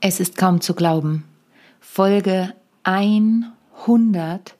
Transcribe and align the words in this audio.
Es 0.00 0.20
ist 0.20 0.38
kaum 0.38 0.60
zu 0.60 0.74
glauben. 0.74 1.24
Folge 1.80 2.54
100 2.84 4.54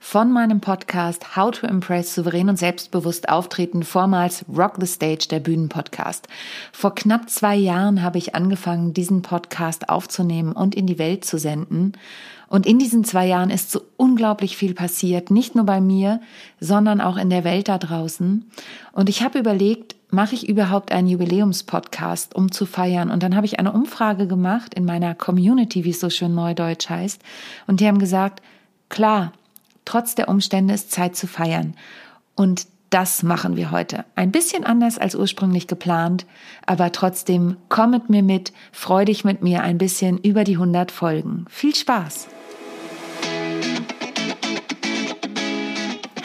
von 0.00 0.32
meinem 0.32 0.62
Podcast 0.62 1.36
How 1.36 1.50
to 1.50 1.66
Impress 1.66 2.14
souverän 2.14 2.48
und 2.48 2.58
selbstbewusst 2.58 3.28
auftreten, 3.28 3.82
vormals 3.82 4.46
Rock 4.48 4.76
the 4.80 4.86
Stage, 4.86 5.26
der 5.30 5.40
Bühnenpodcast. 5.40 6.26
Vor 6.72 6.94
knapp 6.94 7.28
zwei 7.28 7.54
Jahren 7.54 8.02
habe 8.02 8.16
ich 8.16 8.34
angefangen, 8.34 8.94
diesen 8.94 9.20
Podcast 9.20 9.90
aufzunehmen 9.90 10.52
und 10.52 10.74
in 10.74 10.86
die 10.86 10.98
Welt 10.98 11.26
zu 11.26 11.36
senden. 11.36 11.92
Und 12.48 12.64
in 12.64 12.78
diesen 12.78 13.04
zwei 13.04 13.26
Jahren 13.26 13.50
ist 13.50 13.70
so 13.70 13.82
unglaublich 13.98 14.56
viel 14.56 14.72
passiert, 14.72 15.30
nicht 15.30 15.54
nur 15.54 15.66
bei 15.66 15.82
mir, 15.82 16.22
sondern 16.60 17.02
auch 17.02 17.18
in 17.18 17.28
der 17.28 17.44
Welt 17.44 17.68
da 17.68 17.76
draußen. 17.76 18.50
Und 18.92 19.10
ich 19.10 19.22
habe 19.22 19.38
überlegt, 19.38 19.87
mache 20.10 20.34
ich 20.34 20.48
überhaupt 20.48 20.92
einen 20.92 21.08
Jubiläumspodcast, 21.08 22.34
um 22.34 22.50
zu 22.50 22.66
feiern? 22.66 23.10
Und 23.10 23.22
dann 23.22 23.36
habe 23.36 23.46
ich 23.46 23.58
eine 23.58 23.72
Umfrage 23.72 24.26
gemacht 24.26 24.74
in 24.74 24.84
meiner 24.84 25.14
Community, 25.14 25.84
wie 25.84 25.90
es 25.90 26.00
so 26.00 26.10
schön 26.10 26.34
neudeutsch 26.34 26.88
heißt. 26.88 27.22
Und 27.66 27.80
die 27.80 27.86
haben 27.86 27.98
gesagt, 27.98 28.42
klar, 28.88 29.32
trotz 29.84 30.14
der 30.14 30.28
Umstände 30.28 30.74
ist 30.74 30.90
Zeit 30.90 31.16
zu 31.16 31.26
feiern. 31.26 31.74
Und 32.34 32.66
das 32.90 33.22
machen 33.22 33.56
wir 33.56 33.70
heute. 33.70 34.04
Ein 34.14 34.32
bisschen 34.32 34.64
anders 34.64 34.98
als 34.98 35.14
ursprünglich 35.14 35.66
geplant, 35.66 36.24
aber 36.64 36.90
trotzdem 36.90 37.56
komm 37.68 37.90
mit 37.90 38.08
mir 38.08 38.22
mit, 38.22 38.52
freu 38.72 39.04
dich 39.04 39.24
mit 39.24 39.42
mir 39.42 39.62
ein 39.62 39.76
bisschen 39.76 40.16
über 40.18 40.44
die 40.44 40.54
100 40.54 40.90
Folgen. 40.90 41.44
Viel 41.50 41.74
Spaß! 41.74 42.28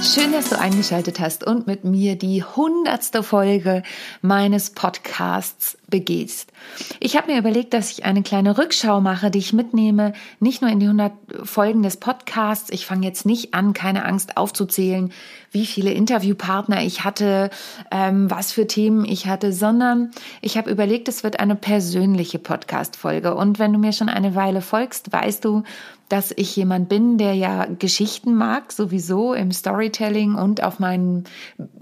Schön, 0.00 0.30
dass 0.30 0.48
du 0.48 0.58
eingeschaltet 0.58 1.18
hast 1.18 1.42
und 1.44 1.66
mit 1.66 1.82
mir 1.82 2.14
die 2.14 2.44
hundertste 2.44 3.24
Folge 3.24 3.82
meines 4.22 4.70
Podcasts 4.70 5.76
begehst. 5.88 6.52
Ich 7.00 7.16
habe 7.16 7.32
mir 7.32 7.38
überlegt, 7.38 7.74
dass 7.74 7.90
ich 7.90 8.04
eine 8.04 8.22
kleine 8.22 8.58
Rückschau 8.58 9.00
mache, 9.00 9.32
die 9.32 9.40
ich 9.40 9.52
mitnehme, 9.52 10.12
nicht 10.38 10.62
nur 10.62 10.70
in 10.70 10.78
die 10.78 10.86
100 10.86 11.12
Folgen 11.42 11.82
des 11.82 11.96
Podcasts. 11.96 12.70
Ich 12.70 12.86
fange 12.86 13.06
jetzt 13.06 13.26
nicht 13.26 13.54
an, 13.54 13.72
keine 13.72 14.04
Angst 14.04 14.36
aufzuzählen, 14.36 15.12
wie 15.50 15.66
viele 15.66 15.90
Interviewpartner 15.90 16.82
ich 16.84 17.02
hatte, 17.02 17.50
ähm, 17.90 18.30
was 18.30 18.52
für 18.52 18.68
Themen 18.68 19.04
ich 19.04 19.26
hatte, 19.26 19.52
sondern 19.52 20.12
ich 20.42 20.56
habe 20.56 20.70
überlegt, 20.70 21.08
es 21.08 21.24
wird 21.24 21.40
eine 21.40 21.56
persönliche 21.56 22.38
Podcast-Folge. 22.38 23.34
Und 23.34 23.58
wenn 23.58 23.72
du 23.72 23.80
mir 23.80 23.92
schon 23.92 24.08
eine 24.08 24.36
Weile 24.36 24.62
folgst, 24.62 25.10
weißt 25.12 25.44
du, 25.44 25.64
dass 26.08 26.32
ich 26.36 26.56
jemand 26.56 26.88
bin, 26.88 27.18
der 27.18 27.34
ja 27.34 27.66
Geschichten 27.66 28.34
mag, 28.34 28.72
sowieso 28.72 29.34
im 29.34 29.52
Storytelling 29.52 30.34
und 30.34 30.62
auf 30.62 30.78
meinen 30.78 31.24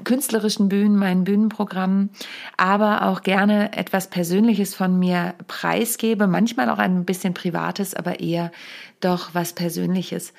künstlerischen 0.05 0.69
Bühnen, 0.69 0.96
meinen 0.96 1.24
Bühnenprogrammen, 1.24 2.10
aber 2.56 3.06
auch 3.06 3.22
gerne 3.22 3.72
etwas 3.72 4.08
Persönliches 4.08 4.74
von 4.74 4.98
mir 4.98 5.34
preisgebe, 5.47 6.27
manchmal 6.27 6.70
auch 6.70 6.78
ein 6.78 7.04
bisschen 7.04 7.34
Privates, 7.34 7.94
aber 7.94 8.20
eher 8.20 8.50
doch 9.00 9.30
was 9.34 9.52
Persönliches. 9.52 10.32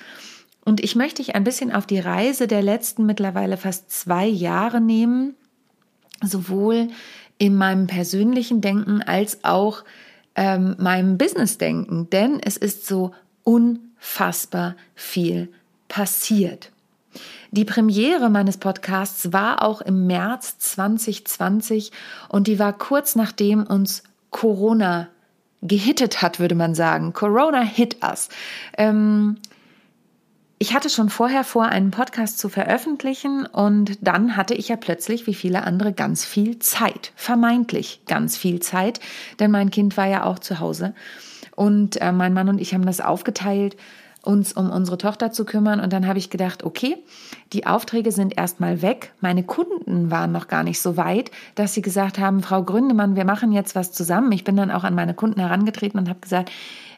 Und 0.66 0.84
ich 0.84 0.98
möchte 0.98 1.24
dich 1.24 1.34
ein 1.34 1.46
bisschen 1.46 1.72
auf 1.72 1.86
die 1.86 2.00
Reise 2.00 2.46
der 2.46 2.62
letzten 2.62 3.06
mittlerweile 3.06 3.56
fast 3.56 3.90
zwei 3.90 4.26
Jahre 4.26 4.82
nehmen, 4.82 5.36
sowohl 6.22 6.90
in 7.38 7.56
meinem 7.56 7.88
persönlichen 7.88 8.60
Denken 8.60 9.02
als 9.02 9.46
auch 9.46 9.86
ähm, 10.36 10.76
meinem 10.78 11.18
Business-Denken, 11.18 12.10
denn 12.10 12.42
es 12.44 12.58
ist 12.58 12.86
so 12.86 13.14
unfassbar 13.48 14.76
viel 14.94 15.48
passiert. 15.88 16.74
Die 17.52 17.64
Premiere 17.64 18.30
meines 18.30 18.58
Podcasts 18.58 19.32
war 19.32 19.64
auch 19.64 19.80
im 19.80 20.06
März 20.06 20.60
2020 20.60 21.94
und 22.28 22.48
die 22.48 22.60
war 22.60 22.74
kurz 22.74 23.16
nachdem 23.16 23.64
uns 23.64 24.04
Corona 24.32 25.08
gehittet 25.62 26.22
hat, 26.22 26.42
würde 26.42 26.56
man 26.56 26.76
sagen. 26.76 27.14
Corona 27.14 27.62
hit 27.62 28.04
us. 28.04 28.28
Ähm, 28.78 29.38
ich 30.60 30.74
hatte 30.74 30.90
schon 30.90 31.10
vorher 31.10 31.46
vor, 31.46 31.68
einen 31.68 31.92
Podcast 31.92 32.40
zu 32.40 32.50
veröffentlichen 32.50 33.46
und 33.46 33.98
dann 34.02 34.36
hatte 34.36 34.56
ich 34.56 34.68
ja 34.68 34.76
plötzlich, 34.76 35.26
wie 35.26 35.36
viele 35.36 35.64
andere, 35.64 35.94
ganz 35.94 36.26
viel 36.26 36.60
Zeit. 36.60 37.14
Vermeintlich 37.16 38.02
ganz 38.08 38.36
viel 38.36 38.60
Zeit, 38.60 39.00
denn 39.40 39.52
mein 39.52 39.72
Kind 39.72 39.96
war 39.96 40.08
ja 40.08 40.26
auch 40.26 40.40
zu 40.40 40.60
Hause. 40.60 40.94
Und 41.58 42.00
äh, 42.00 42.12
mein 42.12 42.36
Mann 42.36 42.50
und 42.50 42.62
ich 42.62 42.76
haben 42.76 42.86
das 42.86 43.02
aufgeteilt, 43.02 43.76
uns 44.22 44.54
um 44.54 44.70
unsere 44.70 45.00
Tochter 45.00 45.32
zu 45.32 45.44
kümmern. 45.44 45.80
Und 45.80 45.92
dann 45.92 46.06
habe 46.06 46.20
ich 46.20 46.30
gedacht, 46.30 46.64
okay, 46.64 46.98
die 47.52 47.66
Aufträge 47.66 48.12
sind 48.12 48.38
erstmal 48.38 48.84
weg. 48.84 49.12
Meine 49.22 49.42
Kunden 49.42 50.12
waren 50.12 50.32
noch 50.32 50.48
gar 50.48 50.62
nicht 50.64 50.80
so 50.80 50.98
weit, 50.98 51.32
dass 51.56 51.74
sie 51.74 51.82
gesagt 51.82 52.20
haben, 52.20 52.44
Frau 52.44 52.62
Gründemann, 52.62 53.16
wir 53.16 53.26
machen 53.26 53.52
jetzt 53.52 53.74
was 53.74 53.92
zusammen. 53.92 54.32
Ich 54.34 54.44
bin 54.44 54.56
dann 54.56 54.70
auch 54.70 54.84
an 54.84 54.94
meine 54.94 55.16
Kunden 55.16 55.40
herangetreten 55.40 56.00
und 56.00 56.10
habe 56.10 56.20
gesagt, 56.20 56.52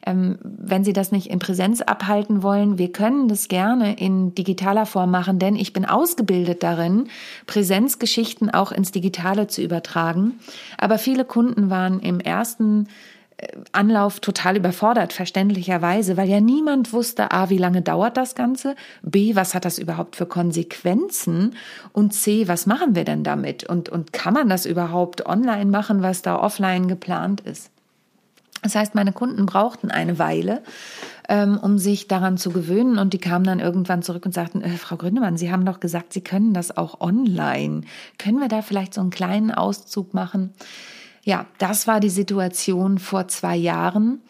ähm, 0.06 0.40
wenn 0.42 0.84
Sie 0.84 0.94
das 0.94 1.12
nicht 1.12 1.28
in 1.28 1.40
Präsenz 1.40 1.82
abhalten 1.82 2.44
wollen, 2.44 2.78
wir 2.78 2.92
können 2.92 3.28
das 3.28 3.48
gerne 3.48 3.98
in 3.98 4.34
digitaler 4.36 4.86
Form 4.86 5.12
machen, 5.12 5.40
denn 5.40 5.56
ich 5.56 5.72
bin 5.72 5.86
ausgebildet 5.86 6.64
darin, 6.64 7.08
Präsenzgeschichten 7.48 8.50
auch 8.50 8.72
ins 8.72 8.92
Digitale 8.92 9.48
zu 9.48 9.62
übertragen. 9.62 10.40
Aber 10.78 10.98
viele 10.98 11.26
Kunden 11.26 11.70
waren 11.70 12.00
im 12.00 12.20
ersten 12.20 12.88
Anlauf 13.72 14.20
total 14.20 14.58
überfordert, 14.58 15.14
verständlicherweise, 15.14 16.18
weil 16.18 16.30
ja 16.30 16.42
niemand 16.42 16.92
wusste, 16.94 17.32
a, 17.32 17.50
wie 17.50 17.58
lange 17.58 17.82
dauert 17.82 18.18
das 18.18 18.36
Ganze, 18.36 18.76
b, 19.02 19.36
was 19.36 19.56
hat 19.56 19.66
das 19.66 19.80
überhaupt 19.80 20.16
für 20.16 20.26
Konsequenzen 20.26 21.56
und 21.94 22.14
c, 22.14 22.48
was 22.48 22.66
machen 22.66 22.96
wir 22.96 23.06
denn 23.06 23.24
damit 23.24 23.64
und, 23.64 23.90
und 23.90 24.14
kann 24.14 24.34
man 24.34 24.50
das 24.50 24.66
überhaupt 24.66 25.26
online 25.26 25.66
machen, 25.66 26.02
was 26.02 26.22
da 26.22 26.38
offline 26.40 26.88
geplant 26.88 27.42
ist. 27.42 27.72
Das 28.62 28.76
heißt, 28.76 28.94
meine 28.94 29.14
Kunden 29.14 29.46
brauchten 29.46 29.90
eine 29.90 30.20
Weile, 30.20 30.62
ähm, 31.30 31.58
um 31.58 31.78
sich 31.78 32.10
daran 32.10 32.38
zu 32.38 32.52
gewöhnen. 32.52 32.98
Und 32.98 33.14
die 33.14 33.18
kamen 33.18 33.46
dann 33.46 33.62
irgendwann 33.62 34.04
zurück 34.04 34.26
und 34.26 34.34
sagten, 34.34 34.62
äh, 34.62 34.72
Frau 34.72 34.98
Gründemann, 34.98 35.38
Sie 35.38 35.50
haben 35.50 35.66
doch 35.66 35.80
gesagt, 35.80 36.12
Sie 36.12 36.22
können 36.22 36.54
das 36.54 36.76
auch 36.76 37.00
online. 37.00 37.82
Können 38.18 38.40
wir 38.40 38.50
da 38.50 38.62
vielleicht 38.62 38.94
so 38.94 39.02
einen 39.02 39.12
kleinen 39.12 39.52
Auszug 39.52 40.14
machen? 40.14 40.54
Ja, 41.24 41.46
das 41.58 41.88
war 41.88 42.00
die 42.00 42.10
Situation 42.10 42.98
vor 42.98 43.28
zwei 43.28 43.56
Jahren. 43.56 44.22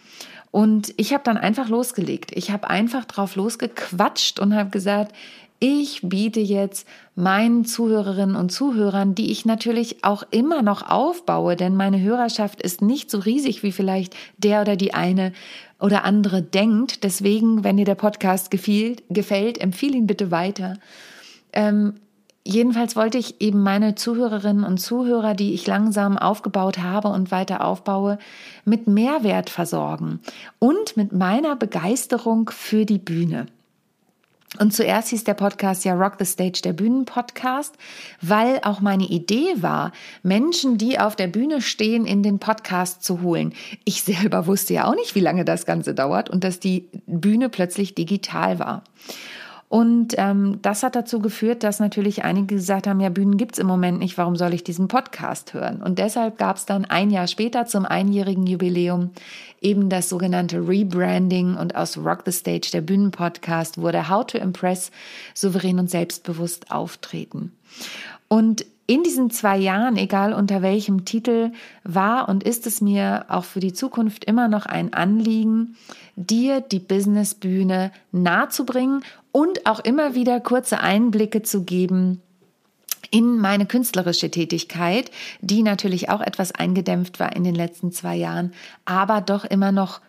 Und 0.52 0.94
ich 0.98 1.14
habe 1.14 1.24
dann 1.24 1.38
einfach 1.38 1.70
losgelegt. 1.70 2.32
Ich 2.34 2.52
habe 2.52 2.70
einfach 2.70 3.06
drauf 3.06 3.36
losgequatscht 3.36 4.40
und 4.40 4.56
habe 4.56 4.72
gesagt, 4.72 5.14
ich 5.60 6.00
biete 6.04 6.40
jetzt 6.40 6.88
meinen 7.16 7.66
Zuhörerinnen 7.66 8.38
und 8.38 8.50
Zuhörern, 8.50 9.14
die 9.14 9.30
ich 9.30 9.46
natürlich 9.46 10.06
auch 10.06 10.24
immer 10.32 10.62
noch 10.62 10.90
aufbaue, 10.90 11.58
denn 11.58 11.76
meine 11.76 12.02
Hörerschaft 12.02 12.62
ist 12.62 12.82
nicht 12.82 13.12
so 13.12 13.20
riesig, 13.20 13.62
wie 13.62 13.74
vielleicht 13.74 14.16
der 14.38 14.62
oder 14.62 14.78
die 14.78 14.94
eine 14.94 15.34
oder 15.80 16.06
andere 16.06 16.42
denkt. 16.42 17.04
Deswegen, 17.04 17.66
wenn 17.66 17.76
dir 17.76 17.86
der 17.86 17.96
Podcast 17.96 18.52
gefiel, 18.52 18.96
gefällt, 19.10 19.60
empfehle 19.60 19.98
ihn 19.98 20.08
bitte 20.08 20.32
weiter. 20.32 20.78
Ähm, 21.52 21.96
jedenfalls 22.46 22.96
wollte 22.96 23.18
ich 23.18 23.42
eben 23.42 23.62
meine 23.62 23.96
Zuhörerinnen 23.96 24.64
und 24.64 24.80
Zuhörer, 24.80 25.34
die 25.34 25.54
ich 25.54 25.68
langsam 25.68 26.18
aufgebaut 26.18 26.80
habe 26.80 27.10
und 27.10 27.32
weiter 27.32 27.64
aufbaue, 27.64 28.18
mit 28.66 28.88
Mehrwert 28.88 29.50
versorgen 29.50 30.20
und 30.60 30.98
mit 30.98 31.12
meiner 31.14 31.56
Begeisterung 31.56 32.50
für 32.50 32.86
die 32.86 33.00
Bühne. 33.00 33.48
Und 34.58 34.74
zuerst 34.74 35.10
hieß 35.10 35.26
der 35.26 35.36
Podcast 35.36 35.86
ja 35.86 35.94
Rock 35.94 36.16
the 36.18 36.26
Stage, 36.26 36.62
der 36.64 36.74
Bühnenpodcast, 36.74 37.76
weil 38.22 38.60
auch 38.64 38.82
meine 38.82 39.04
Idee 39.04 39.54
war, 39.58 39.92
Menschen, 40.24 40.80
die 40.80 41.00
auf 41.00 41.16
der 41.16 41.28
Bühne 41.28 41.62
stehen, 41.62 42.06
in 42.06 42.24
den 42.24 42.40
Podcast 42.40 43.04
zu 43.04 43.22
holen. 43.22 43.54
Ich 43.86 44.02
selber 44.02 44.48
wusste 44.48 44.74
ja 44.74 44.86
auch 44.86 44.96
nicht, 44.96 45.14
wie 45.14 45.20
lange 45.20 45.46
das 45.46 45.68
Ganze 45.68 45.94
dauert 45.94 46.32
und 46.32 46.44
dass 46.44 46.60
die 46.60 46.90
Bühne 47.06 47.50
plötzlich 47.50 47.94
digital 47.94 48.58
war. 48.58 48.84
Und 49.70 50.16
ähm, 50.18 50.58
das 50.64 50.82
hat 50.82 50.96
dazu 50.96 51.20
geführt, 51.20 51.64
dass 51.64 51.80
natürlich 51.80 52.24
einige 52.24 52.56
gesagt 52.56 52.88
haben, 52.88 53.00
ja, 53.00 53.10
Bühnen 53.10 53.38
gibt's 53.38 53.60
im 53.60 53.68
Moment 53.68 54.00
nicht, 54.00 54.18
warum 54.18 54.36
soll 54.36 54.56
ich 54.56 54.64
diesen 54.64 54.88
Podcast 54.88 55.54
hören? 55.54 55.84
Und 55.84 56.00
deshalb 56.00 56.40
gab's 56.40 56.66
dann 56.66 56.86
ein 56.86 57.12
Jahr 57.12 57.28
später 57.28 57.68
zum 57.68 57.86
einjährigen 57.86 58.48
Jubiläum 58.48 59.12
eben 59.62 59.90
das 59.90 60.10
sogenannte 60.10 60.68
Rebranding 60.68 61.56
und 61.56 61.76
aus 61.76 61.98
Rock 61.98 62.24
the 62.26 62.32
Stage, 62.32 62.70
der 62.74 62.82
Bühnenpodcast, 62.82 63.80
wurde 63.80 64.10
How 64.10 64.26
to 64.26 64.40
Impress 64.40 64.90
souverän 65.36 65.78
und 65.78 65.90
selbstbewusst 65.92 66.72
auftreten. 66.72 67.52
Und 68.28 68.66
in 68.90 69.04
diesen 69.04 69.30
zwei 69.30 69.56
Jahren, 69.56 69.98
egal 69.98 70.34
unter 70.34 70.64
welchem 70.64 71.06
Titel, 71.06 71.52
war 71.84 72.28
und 72.28 72.44
ist 72.44 72.66
es 72.66 72.82
mir 72.82 73.26
auch 73.28 73.44
für 73.44 73.60
die 73.60 73.72
Zukunft 73.72 74.26
immer 74.26 74.48
noch 74.48 74.66
ein 74.66 74.96
Anliegen, 74.96 75.76
dir 76.16 76.60
die 76.60 76.80
Businessbühne 76.80 77.92
nahezubringen 78.12 79.04
und 79.32 79.66
auch 79.66 79.80
immer 79.80 80.16
wieder 80.16 80.40
kurze 80.40 80.80
Einblicke 80.80 81.42
zu 81.42 81.64
geben 81.64 82.22
in 83.12 83.40
meine 83.40 83.66
künstlerische 83.66 84.30
Tätigkeit, 84.30 85.12
die 85.42 85.64
natürlich 85.64 86.10
auch 86.10 86.22
etwas 86.22 86.52
eingedämpft 86.52 87.20
war 87.20 87.36
in 87.36 87.44
den 87.44 87.56
letzten 87.56 87.92
zwei 87.92 88.16
Jahren, 88.16 88.54
aber 88.86 89.22
doch 89.22 89.46
immer 89.46 89.72
noch 89.72 90.02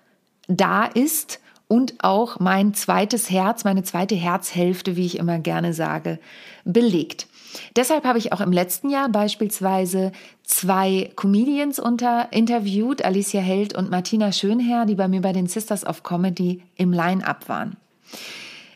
da 0.48 0.84
ist 0.84 1.40
und 1.68 1.94
auch 2.02 2.40
mein 2.40 2.74
zweites 2.74 3.30
Herz, 3.30 3.64
meine 3.64 3.84
zweite 3.84 4.16
Herzhälfte, 4.16 4.96
wie 4.96 5.06
ich 5.06 5.18
immer 5.18 5.38
gerne 5.38 5.72
sage, 5.72 6.18
belegt. 6.64 7.28
Deshalb 7.76 8.04
habe 8.04 8.18
ich 8.18 8.32
auch 8.32 8.40
im 8.40 8.52
letzten 8.52 8.90
Jahr 8.90 9.08
beispielsweise 9.08 10.12
zwei 10.42 11.10
Comedians 11.16 11.78
unter 11.78 12.32
interviewt, 12.32 13.04
Alicia 13.04 13.40
Held 13.40 13.76
und 13.76 13.90
Martina 13.90 14.32
Schönherr, 14.32 14.84
die 14.84 14.94
bei 14.94 15.08
mir 15.08 15.20
bei 15.20 15.32
den 15.32 15.46
Sisters 15.46 15.86
of 15.86 16.02
Comedy 16.02 16.62
im 16.76 16.92
Line-Up 16.92 17.48
waren. 17.48 17.76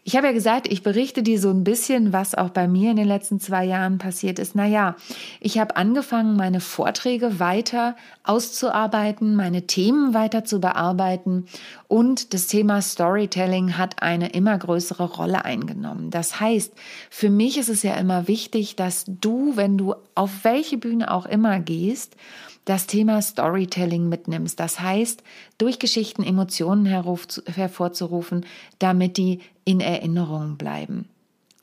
Ich 0.06 0.16
habe 0.16 0.26
ja 0.26 0.34
gesagt, 0.34 0.70
ich 0.70 0.82
berichte 0.82 1.22
dir 1.22 1.40
so 1.40 1.48
ein 1.48 1.64
bisschen, 1.64 2.12
was 2.12 2.34
auch 2.34 2.50
bei 2.50 2.68
mir 2.68 2.90
in 2.90 2.96
den 2.98 3.08
letzten 3.08 3.40
zwei 3.40 3.64
Jahren 3.64 3.96
passiert 3.96 4.38
ist. 4.38 4.54
Naja, 4.54 4.96
ich 5.40 5.58
habe 5.58 5.76
angefangen, 5.76 6.36
meine 6.36 6.60
Vorträge 6.60 7.40
weiter 7.40 7.96
auszuarbeiten, 8.22 9.34
meine 9.34 9.66
Themen 9.66 10.12
weiter 10.12 10.44
zu 10.44 10.60
bearbeiten 10.60 11.46
und 11.94 12.34
das 12.34 12.48
Thema 12.48 12.82
Storytelling 12.82 13.78
hat 13.78 14.02
eine 14.02 14.30
immer 14.30 14.58
größere 14.58 15.04
Rolle 15.04 15.44
eingenommen. 15.44 16.10
Das 16.10 16.40
heißt, 16.40 16.72
für 17.08 17.30
mich 17.30 17.56
ist 17.56 17.68
es 17.68 17.84
ja 17.84 17.94
immer 17.94 18.26
wichtig, 18.26 18.74
dass 18.74 19.04
du, 19.06 19.52
wenn 19.54 19.78
du 19.78 19.94
auf 20.16 20.42
welche 20.42 20.76
Bühne 20.76 21.08
auch 21.12 21.24
immer 21.24 21.60
gehst, 21.60 22.16
das 22.64 22.88
Thema 22.88 23.22
Storytelling 23.22 24.08
mitnimmst. 24.08 24.58
Das 24.58 24.80
heißt, 24.80 25.22
durch 25.56 25.78
Geschichten 25.78 26.24
Emotionen 26.24 26.84
hervorzurufen, 26.84 28.44
damit 28.80 29.16
die 29.16 29.38
in 29.64 29.78
Erinnerung 29.78 30.56
bleiben. 30.56 31.08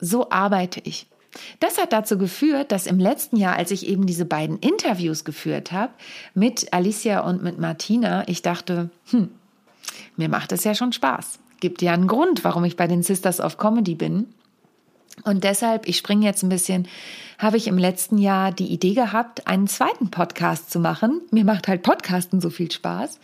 So 0.00 0.30
arbeite 0.30 0.80
ich. 0.84 1.08
Das 1.60 1.76
hat 1.76 1.92
dazu 1.92 2.16
geführt, 2.16 2.72
dass 2.72 2.86
im 2.86 2.98
letzten 2.98 3.36
Jahr, 3.36 3.56
als 3.56 3.70
ich 3.70 3.86
eben 3.86 4.06
diese 4.06 4.24
beiden 4.24 4.58
Interviews 4.60 5.24
geführt 5.24 5.72
habe, 5.72 5.92
mit 6.32 6.72
Alicia 6.72 7.20
und 7.20 7.42
mit 7.42 7.58
Martina, 7.58 8.26
ich 8.28 8.40
dachte, 8.40 8.88
hm, 9.10 9.28
mir 10.16 10.28
macht 10.28 10.52
es 10.52 10.64
ja 10.64 10.74
schon 10.74 10.92
Spaß. 10.92 11.38
Gibt 11.60 11.82
ja 11.82 11.92
einen 11.92 12.08
Grund, 12.08 12.44
warum 12.44 12.64
ich 12.64 12.76
bei 12.76 12.86
den 12.86 13.02
Sisters 13.02 13.40
of 13.40 13.56
Comedy 13.56 13.94
bin. 13.94 14.26
Und 15.24 15.44
deshalb, 15.44 15.86
ich 15.86 15.98
springe 15.98 16.24
jetzt 16.24 16.42
ein 16.42 16.48
bisschen, 16.48 16.88
habe 17.38 17.56
ich 17.56 17.68
im 17.68 17.78
letzten 17.78 18.18
Jahr 18.18 18.50
die 18.50 18.72
Idee 18.72 18.94
gehabt, 18.94 19.46
einen 19.46 19.68
zweiten 19.68 20.10
Podcast 20.10 20.70
zu 20.70 20.80
machen. 20.80 21.20
Mir 21.30 21.44
macht 21.44 21.68
halt 21.68 21.82
Podcasten 21.82 22.40
so 22.40 22.50
viel 22.50 22.70
Spaß. 22.70 23.20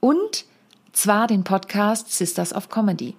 Und 0.00 0.44
zwar 0.92 1.26
den 1.26 1.44
Podcast 1.44 2.12
Sisters 2.12 2.54
of 2.54 2.68
Comedy. 2.68 3.14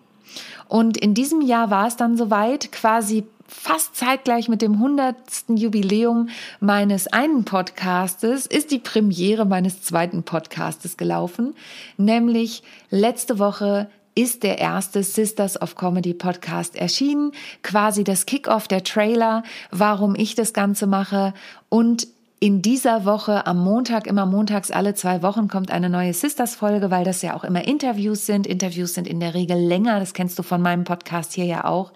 Und 0.67 0.97
in 0.97 1.13
diesem 1.13 1.41
Jahr 1.41 1.69
war 1.69 1.87
es 1.87 1.95
dann 1.95 2.17
soweit, 2.17 2.71
quasi 2.71 3.25
fast 3.51 3.95
zeitgleich 3.95 4.47
mit 4.47 4.61
dem 4.61 4.73
100. 4.73 5.15
Jubiläum 5.49 6.29
meines 6.59 7.07
einen 7.07 7.43
Podcastes 7.43 8.45
ist 8.45 8.71
die 8.71 8.79
Premiere 8.79 9.45
meines 9.45 9.81
zweiten 9.81 10.23
Podcastes 10.23 10.97
gelaufen, 10.97 11.53
nämlich 11.97 12.63
letzte 12.89 13.39
Woche 13.39 13.89
ist 14.15 14.43
der 14.43 14.57
erste 14.59 15.03
Sisters 15.03 15.61
of 15.61 15.75
Comedy 15.75 16.13
Podcast 16.13 16.75
erschienen, 16.75 17.31
quasi 17.61 18.03
das 18.03 18.25
Kickoff 18.25 18.67
der 18.67 18.83
Trailer, 18.83 19.43
warum 19.69 20.15
ich 20.15 20.35
das 20.35 20.53
Ganze 20.53 20.87
mache 20.87 21.33
und 21.69 22.07
in 22.39 22.63
dieser 22.63 23.05
Woche 23.05 23.45
am 23.45 23.63
Montag, 23.63 24.07
immer 24.07 24.25
montags 24.25 24.71
alle 24.71 24.95
zwei 24.95 25.21
Wochen 25.21 25.47
kommt 25.47 25.69
eine 25.69 25.91
neue 25.91 26.13
Sisters-Folge, 26.13 26.89
weil 26.89 27.05
das 27.05 27.21
ja 27.21 27.35
auch 27.35 27.43
immer 27.43 27.67
Interviews 27.67 28.25
sind. 28.25 28.47
Interviews 28.47 28.95
sind 28.95 29.07
in 29.07 29.19
der 29.19 29.35
Regel 29.35 29.59
länger, 29.59 29.99
das 29.99 30.15
kennst 30.15 30.39
du 30.39 30.43
von 30.43 30.59
meinem 30.59 30.83
Podcast 30.83 31.33
hier 31.33 31.45
ja 31.45 31.65
auch. 31.65 31.91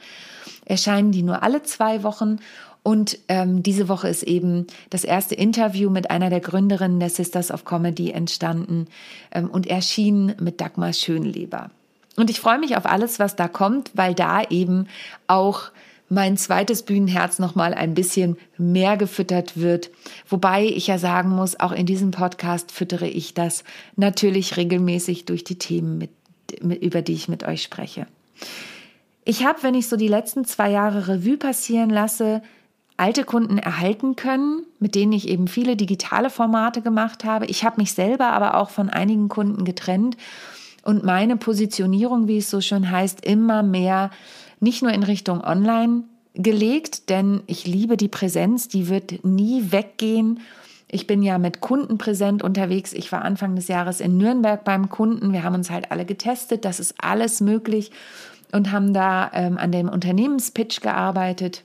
Erscheinen 0.66 1.12
die 1.12 1.24
nur 1.24 1.44
alle 1.44 1.64
zwei 1.64 2.04
Wochen 2.04 2.40
und 2.86 3.18
ähm, 3.30 3.64
diese 3.64 3.90
Woche 3.90 4.10
ist 4.10 4.22
eben 4.22 4.68
das 4.92 5.04
erste 5.04 5.34
Interview 5.34 5.90
mit 5.90 6.12
einer 6.12 6.30
der 6.30 6.40
Gründerinnen 6.40 7.00
der 7.00 7.10
Sisters 7.10 7.50
of 7.50 7.66
Comedy 7.66 8.12
entstanden 8.12 8.86
ähm, 9.32 9.50
und 9.50 9.66
erschien 9.66 10.36
mit 10.40 10.62
Dagmar 10.62 10.94
Schönleber. 10.94 11.72
Und 12.16 12.30
ich 12.30 12.40
freue 12.40 12.60
mich 12.60 12.78
auf 12.78 12.86
alles, 12.86 13.18
was 13.18 13.36
da 13.36 13.48
kommt, 13.48 13.90
weil 13.96 14.14
da 14.14 14.44
eben 14.44 14.88
auch 15.26 15.72
mein 16.10 16.38
zweites 16.38 16.84
Bühnenherz 16.84 17.40
nochmal 17.40 17.74
ein 17.74 17.96
bisschen 17.96 18.38
mehr 18.60 18.98
gefüttert 18.98 19.58
wird. 19.58 19.90
Wobei 20.30 20.66
ich 20.66 20.86
ja 20.86 21.00
sagen 21.00 21.30
muss, 21.30 21.60
auch 21.60 21.72
in 21.72 21.88
diesem 21.88 22.12
Podcast 22.12 22.72
füttere 22.72 23.08
ich 23.08 23.34
das 23.34 23.64
natürlich 23.96 24.58
regelmäßig 24.58 25.26
durch 25.26 25.44
die 25.44 25.58
Themen, 25.58 25.98
mit, 25.98 26.12
über 26.62 27.02
die 27.02 27.14
ich 27.14 27.28
mit 27.28 27.44
euch 27.44 27.64
spreche. 27.64 28.06
Ich 29.28 29.44
habe, 29.44 29.64
wenn 29.64 29.74
ich 29.74 29.88
so 29.88 29.98
die 29.98 30.08
letzten 30.08 30.46
zwei 30.46 30.70
Jahre 30.70 31.08
Revue 31.08 31.38
passieren 31.38 31.90
lasse, 31.90 32.44
alte 32.96 33.24
Kunden 33.24 33.58
erhalten 33.58 34.16
können, 34.16 34.64
mit 34.80 34.94
denen 34.94 35.12
ich 35.12 35.28
eben 35.28 35.48
viele 35.48 35.76
digitale 35.76 36.30
Formate 36.30 36.82
gemacht 36.82 37.26
habe. 37.26 37.48
Ich 37.48 37.66
habe 37.66 37.82
mich 37.82 37.94
selber 37.94 38.28
aber 38.28 38.56
auch 38.56 38.70
von 38.70 38.90
einigen 38.90 39.28
Kunden 39.28 39.66
getrennt 39.66 40.16
und 40.84 41.04
meine 41.04 41.38
Positionierung, 41.38 42.28
wie 42.28 42.38
es 42.38 42.52
so 42.52 42.62
schön 42.62 42.90
heißt, 42.90 43.26
immer 43.26 43.64
mehr 43.64 44.12
nicht 44.60 44.84
nur 44.84 44.94
in 44.94 45.04
Richtung 45.04 45.44
Online 45.44 46.04
gelegt, 46.36 47.10
denn 47.10 47.42
ich 47.48 47.66
liebe 47.66 47.98
die 47.98 48.08
Präsenz, 48.08 48.68
die 48.68 48.88
wird 48.88 49.26
nie 49.26 49.72
weggehen. 49.72 50.42
Ich 50.88 51.08
bin 51.08 51.24
ja 51.24 51.40
mit 51.40 51.62
Kunden 51.62 51.98
präsent 51.98 52.44
unterwegs. 52.44 52.94
Ich 52.94 53.12
war 53.12 53.24
Anfang 53.24 53.56
des 53.56 53.68
Jahres 53.68 54.00
in 54.00 54.18
Nürnberg 54.18 54.64
beim 54.64 54.90
Kunden. 54.90 55.34
Wir 55.34 55.44
haben 55.44 55.56
uns 55.56 55.72
halt 55.72 55.92
alle 55.92 56.06
getestet. 56.06 56.64
Das 56.64 56.80
ist 56.80 56.94
alles 57.00 57.42
möglich 57.42 57.92
und 58.52 58.72
haben 58.72 58.94
da 58.94 59.32
ähm, 59.34 59.58
an 59.58 59.72
dem 59.72 59.90
Unternehmenspitch 59.90 60.82
gearbeitet. 60.82 61.64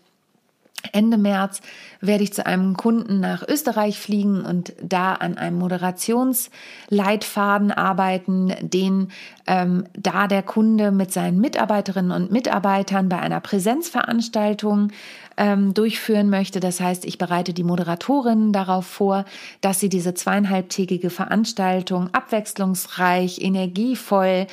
Ende 0.93 1.19
März 1.19 1.61
werde 2.01 2.25
ich 2.25 2.33
zu 2.33 2.47
einem 2.47 2.77
Kunden 2.77 3.21
nach 3.21 3.47
Österreich 3.47 3.97
fliegen 3.99 4.41
und 4.43 4.73
da 4.83 5.13
an 5.15 5.37
einem 5.37 5.59
Moderationsleitfaden 5.59 7.71
arbeiten, 7.71 8.55
den 8.63 9.09
ähm, 9.47 9.85
da 9.93 10.27
der 10.27 10.43
Kunde 10.43 10.91
mit 10.91 11.13
seinen 11.13 11.39
Mitarbeiterinnen 11.41 12.13
und 12.13 12.33
Mitarbeitern 12.33 13.11
bei 13.11 13.19
einer 13.19 13.41
Präsenzveranstaltung 13.41 14.89
ähm, 15.37 15.75
durchführen 15.75 16.31
möchte. 16.31 16.61
Das 16.61 16.81
heißt, 16.81 17.05
ich 17.05 17.19
bereite 17.19 17.53
die 17.53 17.65
Moderatorinnen 17.65 18.53
darauf 18.53 18.87
vor, 18.87 19.27
dass 19.61 19.81
sie 19.81 19.91
diese 19.91 20.15
zweieinhalbtägige 20.15 21.11
Veranstaltung 21.11 22.09
abwechslungsreich, 22.15 23.43
energievoll, 23.43 24.47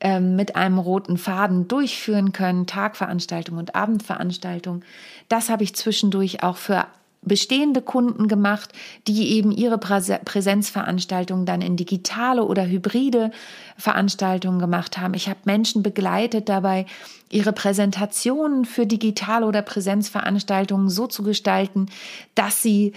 ähm, 0.00 0.36
mit 0.36 0.56
einem 0.56 0.78
roten 0.78 1.18
Faden 1.18 1.68
durchführen 1.68 2.32
können, 2.32 2.66
Tagveranstaltung 2.66 3.58
und 3.58 3.74
Abendveranstaltung. 3.74 4.82
Das 5.28 5.48
habe 5.48 5.64
ich 5.64 5.74
zwischendurch 5.74 6.42
auch 6.42 6.56
für 6.56 6.86
bestehende 7.22 7.82
Kunden 7.82 8.28
gemacht, 8.28 8.72
die 9.06 9.32
eben 9.32 9.50
ihre 9.50 9.78
Präsenzveranstaltungen 9.78 11.46
dann 11.46 11.62
in 11.62 11.76
digitale 11.76 12.44
oder 12.44 12.66
hybride 12.66 13.32
Veranstaltungen 13.76 14.60
gemacht 14.60 14.98
haben. 14.98 15.14
Ich 15.14 15.28
habe 15.28 15.40
Menschen 15.44 15.82
begleitet 15.82 16.48
dabei, 16.48 16.86
ihre 17.30 17.52
Präsentationen 17.52 18.64
für 18.64 18.86
digitale 18.86 19.46
oder 19.46 19.62
Präsenzveranstaltungen 19.62 20.88
so 20.88 21.06
zu 21.06 21.22
gestalten, 21.22 21.86
dass 22.34 22.62
sie 22.62 22.92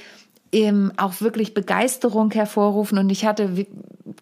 eben 0.52 0.92
auch 0.98 1.22
wirklich 1.22 1.54
Begeisterung 1.54 2.32
hervorrufen. 2.32 2.98
Und 2.98 3.10
ich 3.10 3.26
hatte 3.26 3.66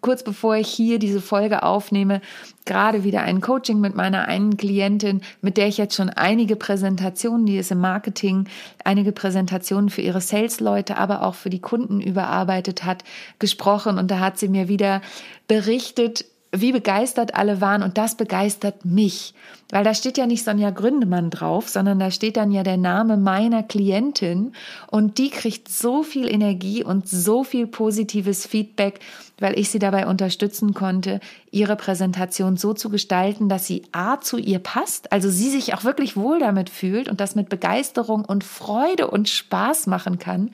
kurz 0.00 0.22
bevor 0.22 0.56
ich 0.56 0.68
hier 0.68 0.98
diese 0.98 1.20
Folge 1.20 1.62
aufnehme, 1.62 2.20
gerade 2.64 3.04
wieder 3.04 3.22
ein 3.22 3.40
Coaching 3.40 3.80
mit 3.80 3.94
meiner 3.94 4.26
einen 4.26 4.56
Klientin, 4.56 5.22
mit 5.40 5.56
der 5.56 5.66
ich 5.66 5.78
jetzt 5.78 5.94
schon 5.94 6.10
einige 6.10 6.56
Präsentationen, 6.56 7.46
die 7.46 7.58
ist 7.58 7.70
im 7.70 7.80
Marketing, 7.80 8.48
einige 8.84 9.12
Präsentationen 9.12 9.90
für 9.90 10.02
ihre 10.02 10.20
Sales-Leute, 10.20 10.96
aber 10.96 11.22
auch 11.22 11.34
für 11.34 11.50
die 11.50 11.60
Kunden 11.60 12.00
überarbeitet 12.00 12.84
hat, 12.84 13.04
gesprochen. 13.38 13.98
Und 13.98 14.10
da 14.10 14.20
hat 14.20 14.38
sie 14.38 14.48
mir 14.48 14.68
wieder 14.68 15.00
berichtet, 15.48 16.24
wie 16.52 16.72
begeistert 16.72 17.34
alle 17.34 17.60
waren 17.60 17.82
und 17.82 17.96
das 17.96 18.16
begeistert 18.16 18.84
mich, 18.84 19.34
weil 19.70 19.84
da 19.84 19.94
steht 19.94 20.18
ja 20.18 20.26
nicht 20.26 20.44
Sonja 20.44 20.70
Gründemann 20.70 21.30
drauf, 21.30 21.68
sondern 21.68 22.00
da 22.00 22.10
steht 22.10 22.36
dann 22.36 22.50
ja 22.50 22.64
der 22.64 22.76
Name 22.76 23.16
meiner 23.16 23.62
Klientin 23.62 24.52
und 24.90 25.18
die 25.18 25.30
kriegt 25.30 25.68
so 25.68 26.02
viel 26.02 26.28
Energie 26.28 26.82
und 26.82 27.08
so 27.08 27.44
viel 27.44 27.68
positives 27.68 28.46
Feedback, 28.46 28.98
weil 29.38 29.58
ich 29.58 29.70
sie 29.70 29.78
dabei 29.78 30.06
unterstützen 30.08 30.74
konnte, 30.74 31.20
ihre 31.52 31.74
Präsentation 31.74 32.56
so 32.56 32.74
zu 32.74 32.90
gestalten, 32.90 33.48
dass 33.48 33.66
sie 33.66 33.82
A 33.90 34.20
zu 34.20 34.38
ihr 34.38 34.60
passt, 34.60 35.12
also 35.12 35.28
sie 35.28 35.50
sich 35.50 35.74
auch 35.74 35.82
wirklich 35.82 36.16
wohl 36.16 36.38
damit 36.38 36.70
fühlt 36.70 37.08
und 37.08 37.20
das 37.20 37.34
mit 37.34 37.48
Begeisterung 37.48 38.24
und 38.24 38.44
Freude 38.44 39.10
und 39.10 39.28
Spaß 39.28 39.88
machen 39.88 40.18
kann. 40.20 40.50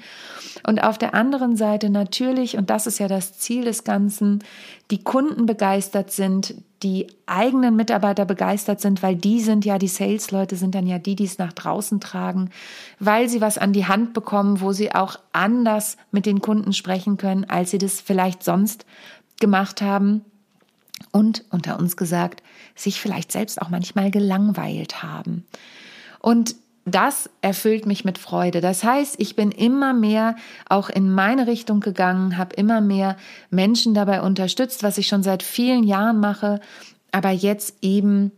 Und 0.67 0.83
auf 0.83 0.97
der 0.97 1.15
anderen 1.15 1.57
Seite 1.57 1.91
natürlich, 1.91 2.57
und 2.57 2.71
das 2.71 2.87
ist 2.87 2.99
ja 2.99 3.09
das 3.09 3.39
Ziel 3.39 3.65
des 3.65 3.85
Ganzen, 3.85 4.43
die 4.91 5.03
Kunden 5.03 5.45
begeistert 5.45 6.13
sind, 6.13 6.55
die 6.83 7.07
eigenen 7.27 7.77
Mitarbeiter 7.77 8.25
begeistert 8.25 8.81
sind, 8.81 9.03
weil 9.03 9.17
die 9.17 9.41
sind 9.41 9.65
ja, 9.65 9.79
die 9.79 9.89
Sales-Leute 9.89 10.57
sind 10.57 10.75
dann 10.75 10.87
ja 10.87 10.99
die, 10.99 11.17
die 11.17 11.25
es 11.25 11.39
nach 11.39 11.53
draußen 11.53 12.01
tragen, 12.01 12.51
weil 13.01 13.29
sie 13.29 13.41
was 13.41 13.59
an 13.59 13.73
die 13.73 13.87
Hand 13.87 14.15
bekommen, 14.15 14.61
wo 14.61 14.73
sie 14.73 14.95
auch 14.95 15.19
anders 15.33 15.97
mit 16.11 16.25
den 16.25 16.41
Kunden 16.41 16.73
sprechen 16.73 17.17
können, 17.17 17.45
als 17.45 17.71
sie 17.71 17.79
das 17.79 18.01
vielleicht 18.01 18.43
sonst 18.43 18.87
gemacht 19.41 19.83
haben. 19.83 20.25
Und 21.13 21.45
unter 21.51 21.79
uns 21.79 21.97
gesagt, 21.97 22.43
sich 22.75 23.01
vielleicht 23.01 23.33
selbst 23.33 23.61
auch 23.61 23.69
manchmal 23.69 24.11
gelangweilt 24.11 25.03
haben. 25.03 25.45
Und 26.21 26.57
das 26.87 27.29
erfüllt 27.43 27.85
mich 27.85 28.05
mit 28.05 28.17
Freude. 28.17 28.61
Das 28.61 28.85
heißt, 28.85 29.17
ich 29.19 29.35
bin 29.35 29.51
immer 29.51 29.93
mehr 29.93 30.37
auch 30.69 30.89
in 30.89 31.11
meine 31.11 31.49
Richtung 31.49 31.81
gegangen, 31.81 32.39
habe 32.39 32.55
immer 32.55 32.81
mehr 32.81 33.17
Menschen 33.51 33.93
dabei 33.93 34.23
unterstützt, 34.23 34.85
was 34.85 34.97
ich 34.97 35.09
schon 35.09 35.25
seit 35.25 35.43
vielen 35.43 35.83
Jahren 35.83 36.21
mache, 36.21 36.61
aber 37.11 37.31
jetzt 37.31 37.75
eben 37.83 38.31